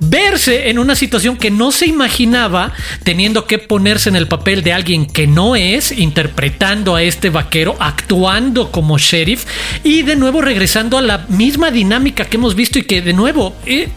[0.00, 2.72] verse en una situación que no se imaginaba,
[3.04, 7.76] teniendo que ponerse en el papel de alguien que no es, interpretando a este vaquero,
[7.78, 9.44] actuando como sheriff
[9.82, 13.56] y de nuevo regresando a la misma dinámica que hemos visto y que de nuevo...
[13.64, 13.88] Eh,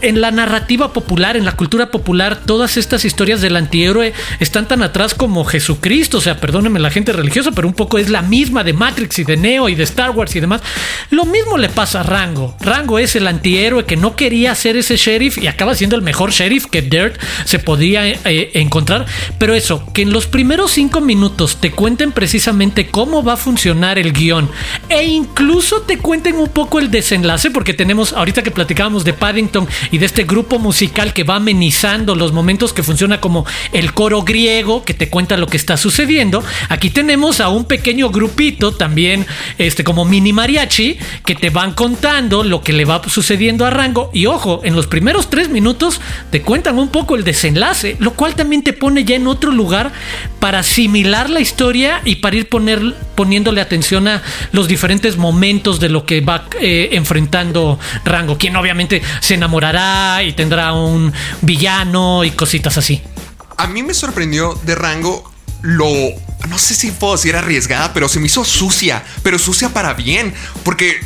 [0.00, 4.82] en la narrativa popular, en la cultura popular, todas estas historias del antihéroe están tan
[4.82, 6.18] atrás como Jesucristo.
[6.18, 9.24] O sea, perdónenme la gente religiosa, pero un poco es la misma de Matrix y
[9.24, 10.62] de Neo y de Star Wars y demás.
[11.10, 12.56] Lo mismo le pasa a Rango.
[12.60, 16.30] Rango es el antihéroe que no quería ser ese sheriff y acaba siendo el mejor
[16.30, 19.06] sheriff que Dirt se podía eh, encontrar.
[19.38, 23.98] Pero eso, que en los primeros cinco minutos te cuenten precisamente cómo va a funcionar
[23.98, 24.50] el guion
[24.88, 29.68] e incluso te cuenten un poco el desenlace, porque tenemos, ahorita que platicábamos de Paddington
[29.90, 34.22] y de este grupo musical que va amenizando los momentos que funciona como el coro
[34.22, 36.42] griego que te cuenta lo que está sucediendo.
[36.68, 39.26] Aquí tenemos a un pequeño grupito también,
[39.58, 44.10] este como mini mariachi, que te van contando lo que le va sucediendo a Rango.
[44.12, 48.34] Y ojo, en los primeros tres minutos te cuentan un poco el desenlace, lo cual
[48.34, 49.92] también te pone ya en otro lugar
[50.40, 54.22] para asimilar la historia y para ir poner, poniéndole atención a
[54.52, 59.77] los diferentes momentos de lo que va eh, enfrentando Rango, quien obviamente se enamorará
[60.24, 61.12] y tendrá un
[61.42, 63.02] villano y cositas así.
[63.56, 65.86] A mí me sorprendió de rango lo
[66.48, 70.32] no sé si puedo decir arriesgada, pero se me hizo sucia, pero sucia para bien,
[70.62, 71.00] porque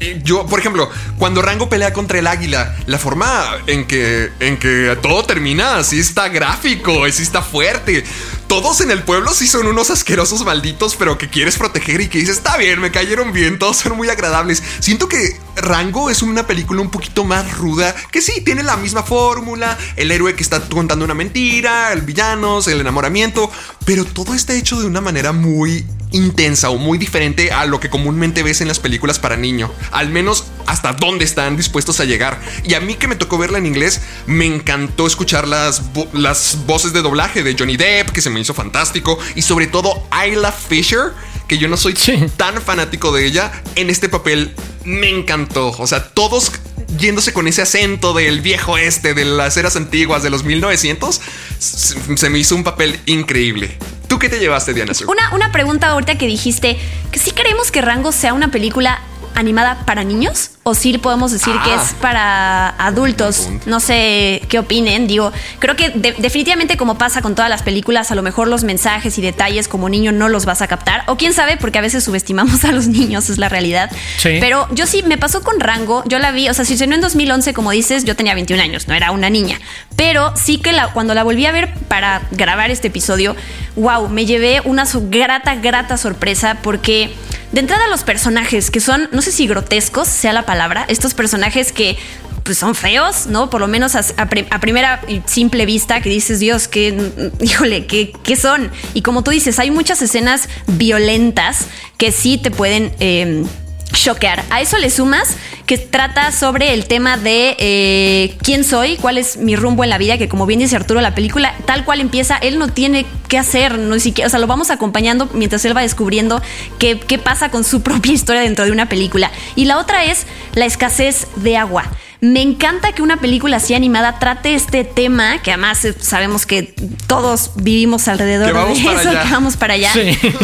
[0.00, 4.56] eh, yo, por ejemplo, cuando Rango pelea contra el águila, la forma en que, en
[4.58, 8.04] que todo termina así está gráfico, así está fuerte.
[8.48, 12.18] Todos en el pueblo sí son unos asquerosos malditos, pero que quieres proteger y que
[12.18, 14.62] dices, está bien, me cayeron bien, todos son muy agradables.
[14.78, 19.02] Siento que Rango es una película un poquito más ruda, que sí, tiene la misma
[19.02, 23.50] fórmula, el héroe que está contando una mentira, el villano, el enamoramiento,
[23.84, 27.90] pero todo está hecho de una manera muy intensa o muy diferente a lo que
[27.90, 29.70] comúnmente ves en las películas para niño.
[29.90, 32.40] Al menos hasta dónde están dispuestos a llegar.
[32.64, 36.92] Y a mí que me tocó verla en inglés, me encantó escuchar las, las voces
[36.92, 39.18] de doblaje de Johnny Depp, que se me hizo fantástico.
[39.34, 41.12] Y sobre todo Isla Fisher,
[41.48, 41.94] que yo no soy
[42.36, 45.70] tan fanático de ella, en este papel me encantó.
[45.78, 46.52] O sea, todos
[46.98, 51.20] yéndose con ese acento del viejo este, de las eras antiguas, de los 1900,
[51.58, 53.76] se me hizo un papel increíble.
[54.08, 54.92] ¿Tú qué te llevaste, Diana?
[55.08, 56.78] Una, una pregunta ahorita que dijiste,
[57.10, 59.00] que si queremos que Rango sea una película
[59.36, 61.94] animada para niños o si podemos decir que es ah.
[62.00, 63.48] para adultos.
[63.66, 65.06] No sé qué opinen.
[65.06, 69.16] Digo, creo que definitivamente como pasa con todas las películas, a lo mejor los mensajes
[69.18, 71.04] y detalles como niño no los vas a captar.
[71.06, 73.92] O quién sabe, porque a veces subestimamos a los niños, es la realidad.
[74.24, 76.02] Pero yo sí, me pasó con Rango.
[76.06, 78.60] Yo la vi, o sea, si se no en 2011, como dices, yo tenía 21
[78.60, 79.60] años, no era una niña.
[79.94, 83.36] Pero sí que la, cuando la volví a ver para grabar este episodio,
[83.76, 87.14] wow, me llevé una grata, grata sorpresa porque
[87.56, 91.72] de entrada los personajes que son, no sé si grotescos sea la palabra, estos personajes
[91.72, 91.96] que
[92.42, 93.48] pues son feos, ¿no?
[93.48, 98.36] Por lo menos a, primera y simple vista que dices, Dios, que, híjole, ¿qué, ¿qué,
[98.36, 98.70] son?
[98.92, 101.64] Y como tú dices, hay muchas escenas violentas
[101.96, 102.92] que sí te pueden...
[103.00, 103.46] Eh,
[103.92, 104.44] choquear.
[104.50, 109.36] A eso le sumas que trata sobre el tema de eh, quién soy, cuál es
[109.36, 112.36] mi rumbo en la vida, que como bien dice Arturo, la película tal cual empieza,
[112.36, 115.82] él no tiene qué hacer, no siquiera, o sea, lo vamos acompañando mientras él va
[115.82, 116.40] descubriendo
[116.78, 119.30] qué, qué pasa con su propia historia dentro de una película.
[119.56, 121.90] Y la otra es la escasez de agua.
[122.20, 126.74] Me encanta que una película así animada trate este tema, que además eh, sabemos que
[127.06, 129.92] todos vivimos alrededor de eso, que vamos para allá.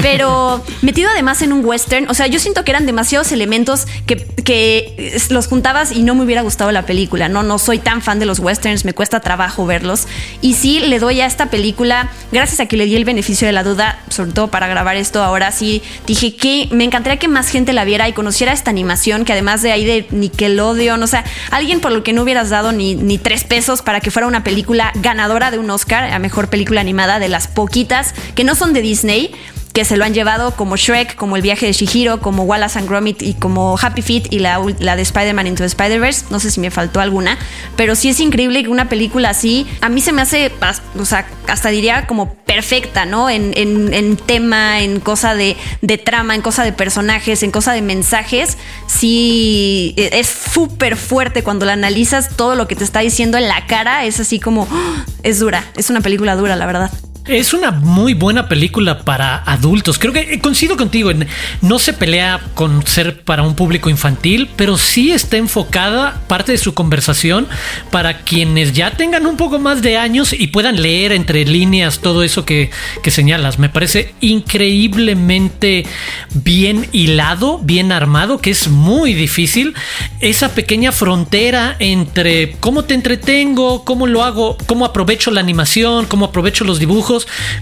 [0.03, 4.17] Pero metido además en un western, o sea, yo siento que eran demasiados elementos que,
[4.17, 7.29] que los juntabas y no me hubiera gustado la película.
[7.29, 10.07] No, no soy tan fan de los westerns, me cuesta trabajo verlos.
[10.41, 13.53] Y sí le doy a esta película, gracias a que le di el beneficio de
[13.53, 17.49] la duda, sobre todo para grabar esto ahora, sí dije que me encantaría que más
[17.49, 21.25] gente la viera y conociera esta animación, que además de ahí de Nickelodeon, o sea,
[21.63, 24.43] alguien por lo que no hubieras dado ni, ni tres pesos para que fuera una
[24.43, 28.73] película ganadora de un Oscar a mejor película animada de las poquitas que no son
[28.73, 29.33] de Disney
[29.73, 32.89] que se lo han llevado como Shrek, como El viaje de Shihiro, como Wallace and
[32.89, 36.27] Gromit y como Happy Feet y la, la de Spider-Man Into Spider-Verse.
[36.31, 37.39] No sé si me faltó alguna,
[37.77, 40.53] pero sí es increíble que una película así, a mí se me hace,
[40.99, 43.31] o sea, hasta diría como perfecta, ¿no?
[43.31, 47.81] En, en, tema, en cosa de, de, trama, en cosa de personajes, en cosa de
[47.81, 48.59] mensajes.
[48.87, 53.49] Sí, e, es súper fuerte cuando la analizas, todo lo que te está diciendo en
[53.49, 55.13] la cara es así como, ¡oh!
[55.23, 56.91] es dura, es una película dura, la verdad.
[57.27, 59.97] Es una muy buena película para adultos.
[59.97, 61.13] Creo que coincido contigo.
[61.61, 66.59] No se pelea con ser para un público infantil, pero sí está enfocada parte de
[66.59, 67.47] su conversación
[67.93, 72.25] para quienes ya tengan un poco más de años y puedan leer entre líneas todo
[72.25, 72.71] eso que,
[73.05, 73.57] que señalas.
[73.61, 75.87] Me parece increíblemente
[76.35, 79.75] bien hilado, bien armado, que es muy difícil.
[80.19, 86.27] Esa pequeña frontera entre cómo te entretengo, cómo lo hago, cómo aprovecho la animación, cómo
[86.27, 87.12] aprovecho los dibujos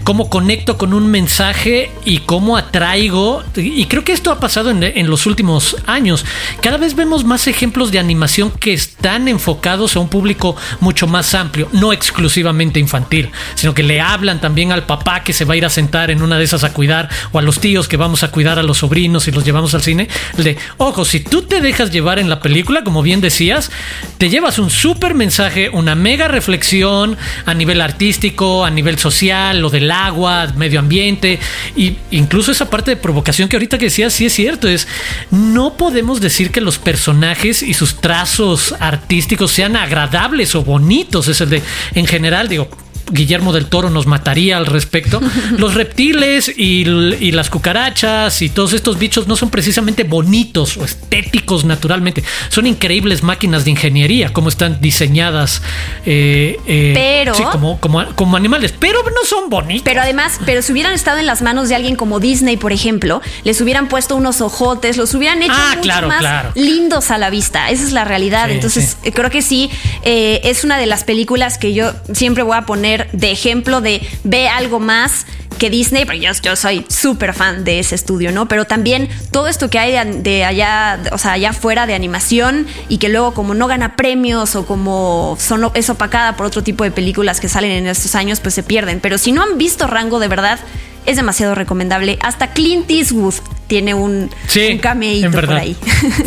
[0.03, 3.43] cómo conecto con un mensaje y cómo atraigo.
[3.55, 6.25] Y creo que esto ha pasado en, los últimos años.
[6.61, 11.33] Cada vez vemos más ejemplos de animación que están enfocados a un público mucho más
[11.33, 15.57] amplio, no exclusivamente infantil, sino que le hablan también al papá que se va a
[15.57, 18.23] ir a sentar en una de esas a cuidar, o a los tíos que vamos
[18.23, 20.07] a cuidar a los sobrinos y los llevamos al cine.
[20.37, 23.71] de, ojo, si tú te dejas llevar en la película, como bien decías,
[24.17, 29.69] te llevas un súper mensaje, una mega reflexión a nivel artístico, a nivel social lo
[29.69, 31.39] del agua, medio ambiente,
[31.75, 34.87] y incluso esa parte de provocación que ahorita que decías, sí es cierto, es
[35.29, 41.41] no podemos decir que los personajes y sus trazos artísticos sean agradables o bonitos, es
[41.41, 41.61] el de,
[41.93, 42.69] en general, digo,
[43.11, 45.21] Guillermo del Toro nos mataría al respecto.
[45.57, 46.85] Los reptiles y,
[47.31, 52.23] las cucarachas y todos estos bichos no son precisamente bonitos o estéticos naturalmente.
[52.49, 55.61] Son increíbles máquinas de ingeniería, como están diseñadas.
[56.05, 57.33] Eh, eh, pero.
[57.79, 59.83] como, como, animales, pero no son bonitos.
[59.83, 63.21] Pero además, pero si hubieran estado en las manos de alguien como Disney, por ejemplo,
[63.43, 67.69] les hubieran puesto unos ojotes, los hubieran hecho ah, mucho más lindos a la vista.
[67.69, 68.49] Esa es la realidad.
[68.49, 69.69] Entonces, creo que sí,
[70.03, 74.01] eh, es una de las películas que yo siempre voy a poner de ejemplo de
[74.23, 75.25] ve algo más
[75.61, 78.47] que Disney, pero yo, yo soy súper fan de ese estudio, ¿no?
[78.47, 82.97] Pero también todo esto que hay de, allá, o sea, allá afuera de animación y
[82.97, 86.89] que luego como no gana premios o como son, es opacada por otro tipo de
[86.89, 88.99] películas que salen en estos años, pues se pierden.
[89.01, 90.59] Pero si no han visto Rango de verdad,
[91.05, 92.17] es demasiado recomendable.
[92.21, 93.35] Hasta Clint Eastwood
[93.67, 95.75] tiene un, sí, un por ahí.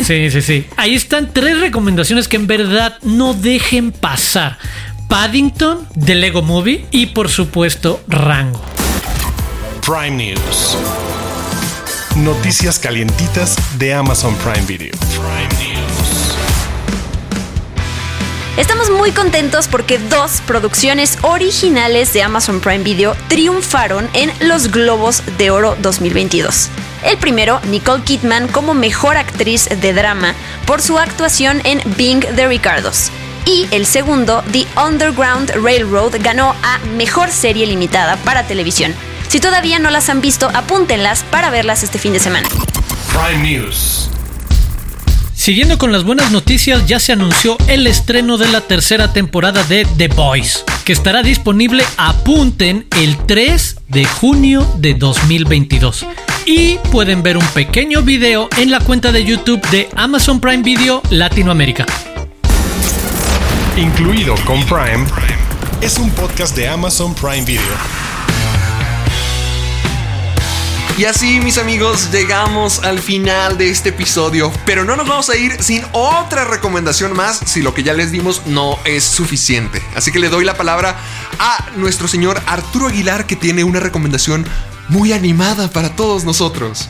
[0.01, 0.65] Sí, sí, sí.
[0.77, 4.57] Ahí están tres recomendaciones que en verdad no dejen pasar.
[5.07, 8.61] Paddington de Lego Movie y por supuesto Rango.
[9.85, 10.77] Prime News.
[12.17, 14.93] Noticias calientitas de Amazon Prime Video.
[18.57, 25.23] Estamos muy contentos porque dos producciones originales de Amazon Prime Video triunfaron en los Globos
[25.37, 26.69] de Oro 2022.
[27.03, 30.33] El primero, Nicole Kidman como mejor actriz de drama
[30.65, 33.11] por su actuación en Bing the Ricardos
[33.45, 38.93] y el segundo, The Underground Railroad, ganó a Mejor Serie Limitada para televisión.
[39.27, 42.47] Si todavía no las han visto, apúntenlas para verlas este fin de semana.
[43.09, 44.09] Prime News.
[45.33, 49.85] Siguiendo con las buenas noticias, ya se anunció el estreno de la tercera temporada de
[49.97, 56.05] The Boys, que estará disponible, apunten, el 3 de junio de 2022.
[56.47, 61.03] Y pueden ver un pequeño video en la cuenta de YouTube de Amazon Prime Video
[61.09, 61.85] Latinoamérica
[63.77, 65.05] incluido con Prime,
[65.81, 67.61] es un podcast de Amazon Prime Video.
[70.97, 74.49] Y así, mis amigos, llegamos al final de este episodio.
[74.65, 78.11] Pero no nos vamos a ir sin otra recomendación más si lo que ya les
[78.11, 79.81] dimos no es suficiente.
[79.93, 80.95] Así que le doy la palabra
[81.37, 84.45] a nuestro señor Arturo Aguilar, que tiene una recomendación
[84.89, 86.89] muy animada para todos nosotros.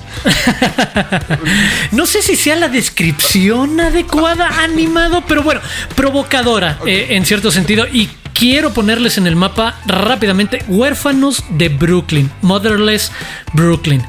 [1.91, 5.61] no sé si sea la descripción adecuada, animado, pero bueno,
[5.95, 7.85] provocadora eh, en cierto sentido.
[7.87, 13.11] Y quiero ponerles en el mapa rápidamente Huérfanos de Brooklyn, Motherless
[13.53, 14.03] Brooklyn.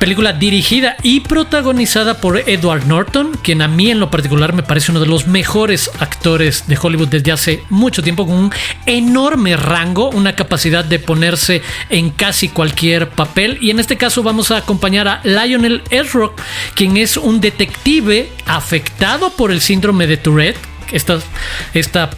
[0.00, 4.90] Película dirigida y protagonizada por Edward Norton, quien a mí en lo particular me parece
[4.90, 8.52] uno de los mejores actores de Hollywood desde hace mucho tiempo, con un
[8.86, 13.58] enorme rango, una capacidad de ponerse en casi cualquier papel.
[13.60, 16.40] Y en este caso vamos a acompañar a Lionel Esrock,
[16.74, 20.58] quien es un detective afectado por el síndrome de Tourette.
[20.92, 21.18] Esta,
[21.74, 22.10] esta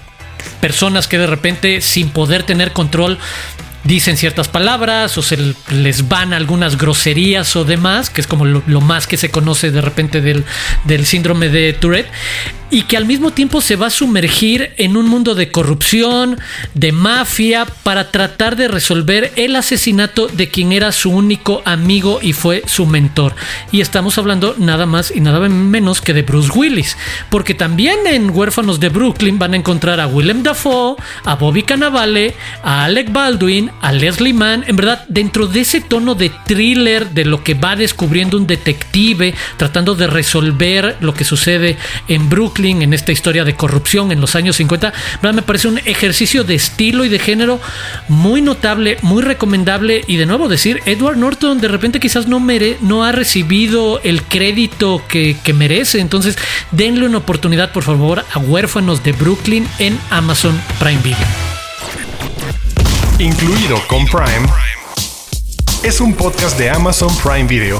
[0.60, 3.18] personas que de repente sin poder tener control
[3.84, 8.80] dicen ciertas palabras o se les van algunas groserías o demás, que es como lo,
[8.80, 10.44] más que se conoce de repente del,
[10.84, 12.10] del síndrome de Tourette
[12.70, 16.38] y que al mismo tiempo se va a sumergir en un mundo de corrupción,
[16.74, 22.32] de mafia, para tratar de resolver el asesinato de quien era su único amigo y
[22.32, 23.34] fue su mentor.
[23.72, 26.96] Y estamos hablando nada más y nada menos que de Bruce Willis,
[27.28, 32.36] porque también en Huérfanos de Brooklyn van a encontrar a Willem Dafoe, a Bobby Cannavale,
[32.62, 37.24] a Alec Baldwin, a Leslie Mann, en verdad, dentro de ese tono de thriller, de
[37.24, 41.76] lo que va descubriendo un detective, tratando de resolver lo que sucede
[42.08, 44.92] en Brooklyn, en esta historia de corrupción en los años 50,
[45.22, 47.60] me parece un ejercicio de estilo y de género
[48.08, 52.78] muy notable, muy recomendable y de nuevo decir, Edward Norton de repente quizás no, mere,
[52.80, 56.36] no ha recibido el crédito que, que merece, entonces
[56.70, 61.49] denle una oportunidad por favor a Huérfanos de Brooklyn en Amazon Prime Video.
[63.20, 64.48] Incluido con Prime,
[65.82, 67.76] es un podcast de Amazon Prime Video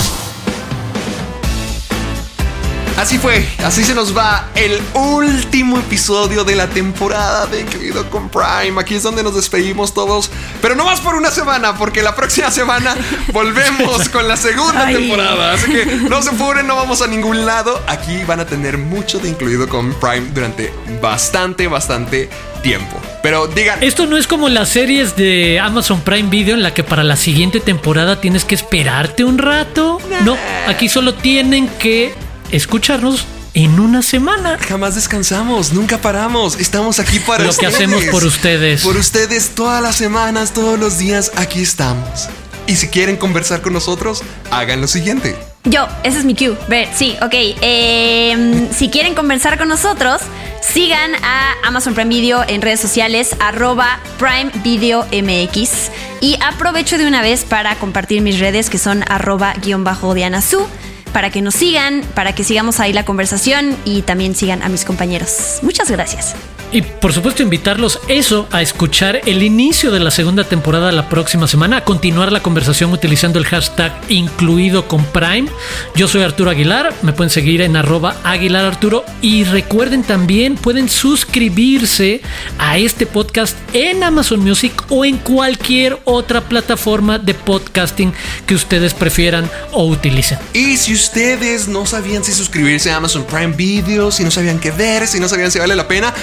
[3.01, 8.29] Así fue, así se nos va el último episodio de la temporada de Incluido con
[8.29, 8.79] Prime.
[8.79, 10.31] Aquí es donde nos despedimos todos,
[10.61, 12.95] pero no más por una semana, porque la próxima semana
[13.33, 15.55] volvemos con la segunda temporada.
[15.55, 17.83] Así que no se apuren, no vamos a ningún lado.
[17.87, 20.71] Aquí van a tener mucho de Incluido con Prime durante
[21.01, 22.29] bastante, bastante
[22.63, 23.01] tiempo.
[23.23, 23.83] Pero digan.
[23.83, 27.17] Esto no es como las series de Amazon Prime Video en la que para la
[27.17, 29.99] siguiente temporada tienes que esperarte un rato.
[30.23, 30.37] No,
[30.69, 32.13] aquí solo tienen que
[32.53, 34.59] escucharnos en una semana.
[34.59, 36.59] Jamás descansamos, nunca paramos.
[36.59, 38.83] Estamos aquí para lo que hacemos por ustedes.
[38.83, 42.29] Por ustedes todas las semanas, todos los días, aquí estamos.
[42.67, 45.37] Y si quieren conversar con nosotros, hagan lo siguiente.
[45.65, 46.57] Yo, ese es mi cue.
[46.69, 47.35] Ver, sí, ok.
[47.61, 50.23] Em, si quieren conversar con nosotros,
[50.63, 55.91] sigan a Amazon Prime Video en redes sociales, arroba Prime Video MX.
[56.21, 60.41] Y aprovecho de una vez para compartir mis redes que son arroba guion bajo Diana
[60.41, 60.67] Su
[61.13, 64.85] para que nos sigan, para que sigamos ahí la conversación y también sigan a mis
[64.85, 65.59] compañeros.
[65.63, 66.35] Muchas gracias.
[66.73, 71.49] Y por supuesto invitarlos eso a escuchar el inicio de la segunda temporada la próxima
[71.49, 75.49] semana, a continuar la conversación utilizando el hashtag incluido con Prime.
[75.97, 80.89] Yo soy Arturo Aguilar, me pueden seguir en arroba Aguilar Arturo y recuerden también pueden
[80.89, 82.21] suscribirse
[82.59, 88.13] a este podcast en Amazon Music o en cualquier otra plataforma de podcasting
[88.47, 90.39] que ustedes prefieran o utilicen.
[90.53, 94.71] Y si ustedes no sabían si suscribirse a Amazon Prime Video, si no sabían qué
[94.71, 96.15] ver, si no sabían si vale la pena,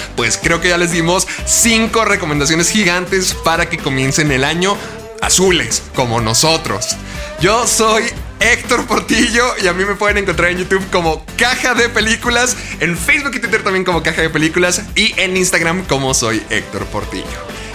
[0.42, 4.76] creo que ya les dimos cinco recomendaciones gigantes para que comiencen el año
[5.20, 6.96] azules, como nosotros.
[7.40, 8.04] Yo soy
[8.40, 12.96] Héctor Portillo y a mí me pueden encontrar en YouTube como Caja de Películas, en
[12.96, 17.24] Facebook y Twitter también como Caja de Películas y en Instagram como soy Héctor Portillo.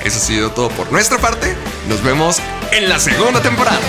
[0.04, 1.56] Eso ha sido todo por nuestra parte.
[1.88, 2.38] Nos vemos
[2.72, 3.80] en la segunda temporada.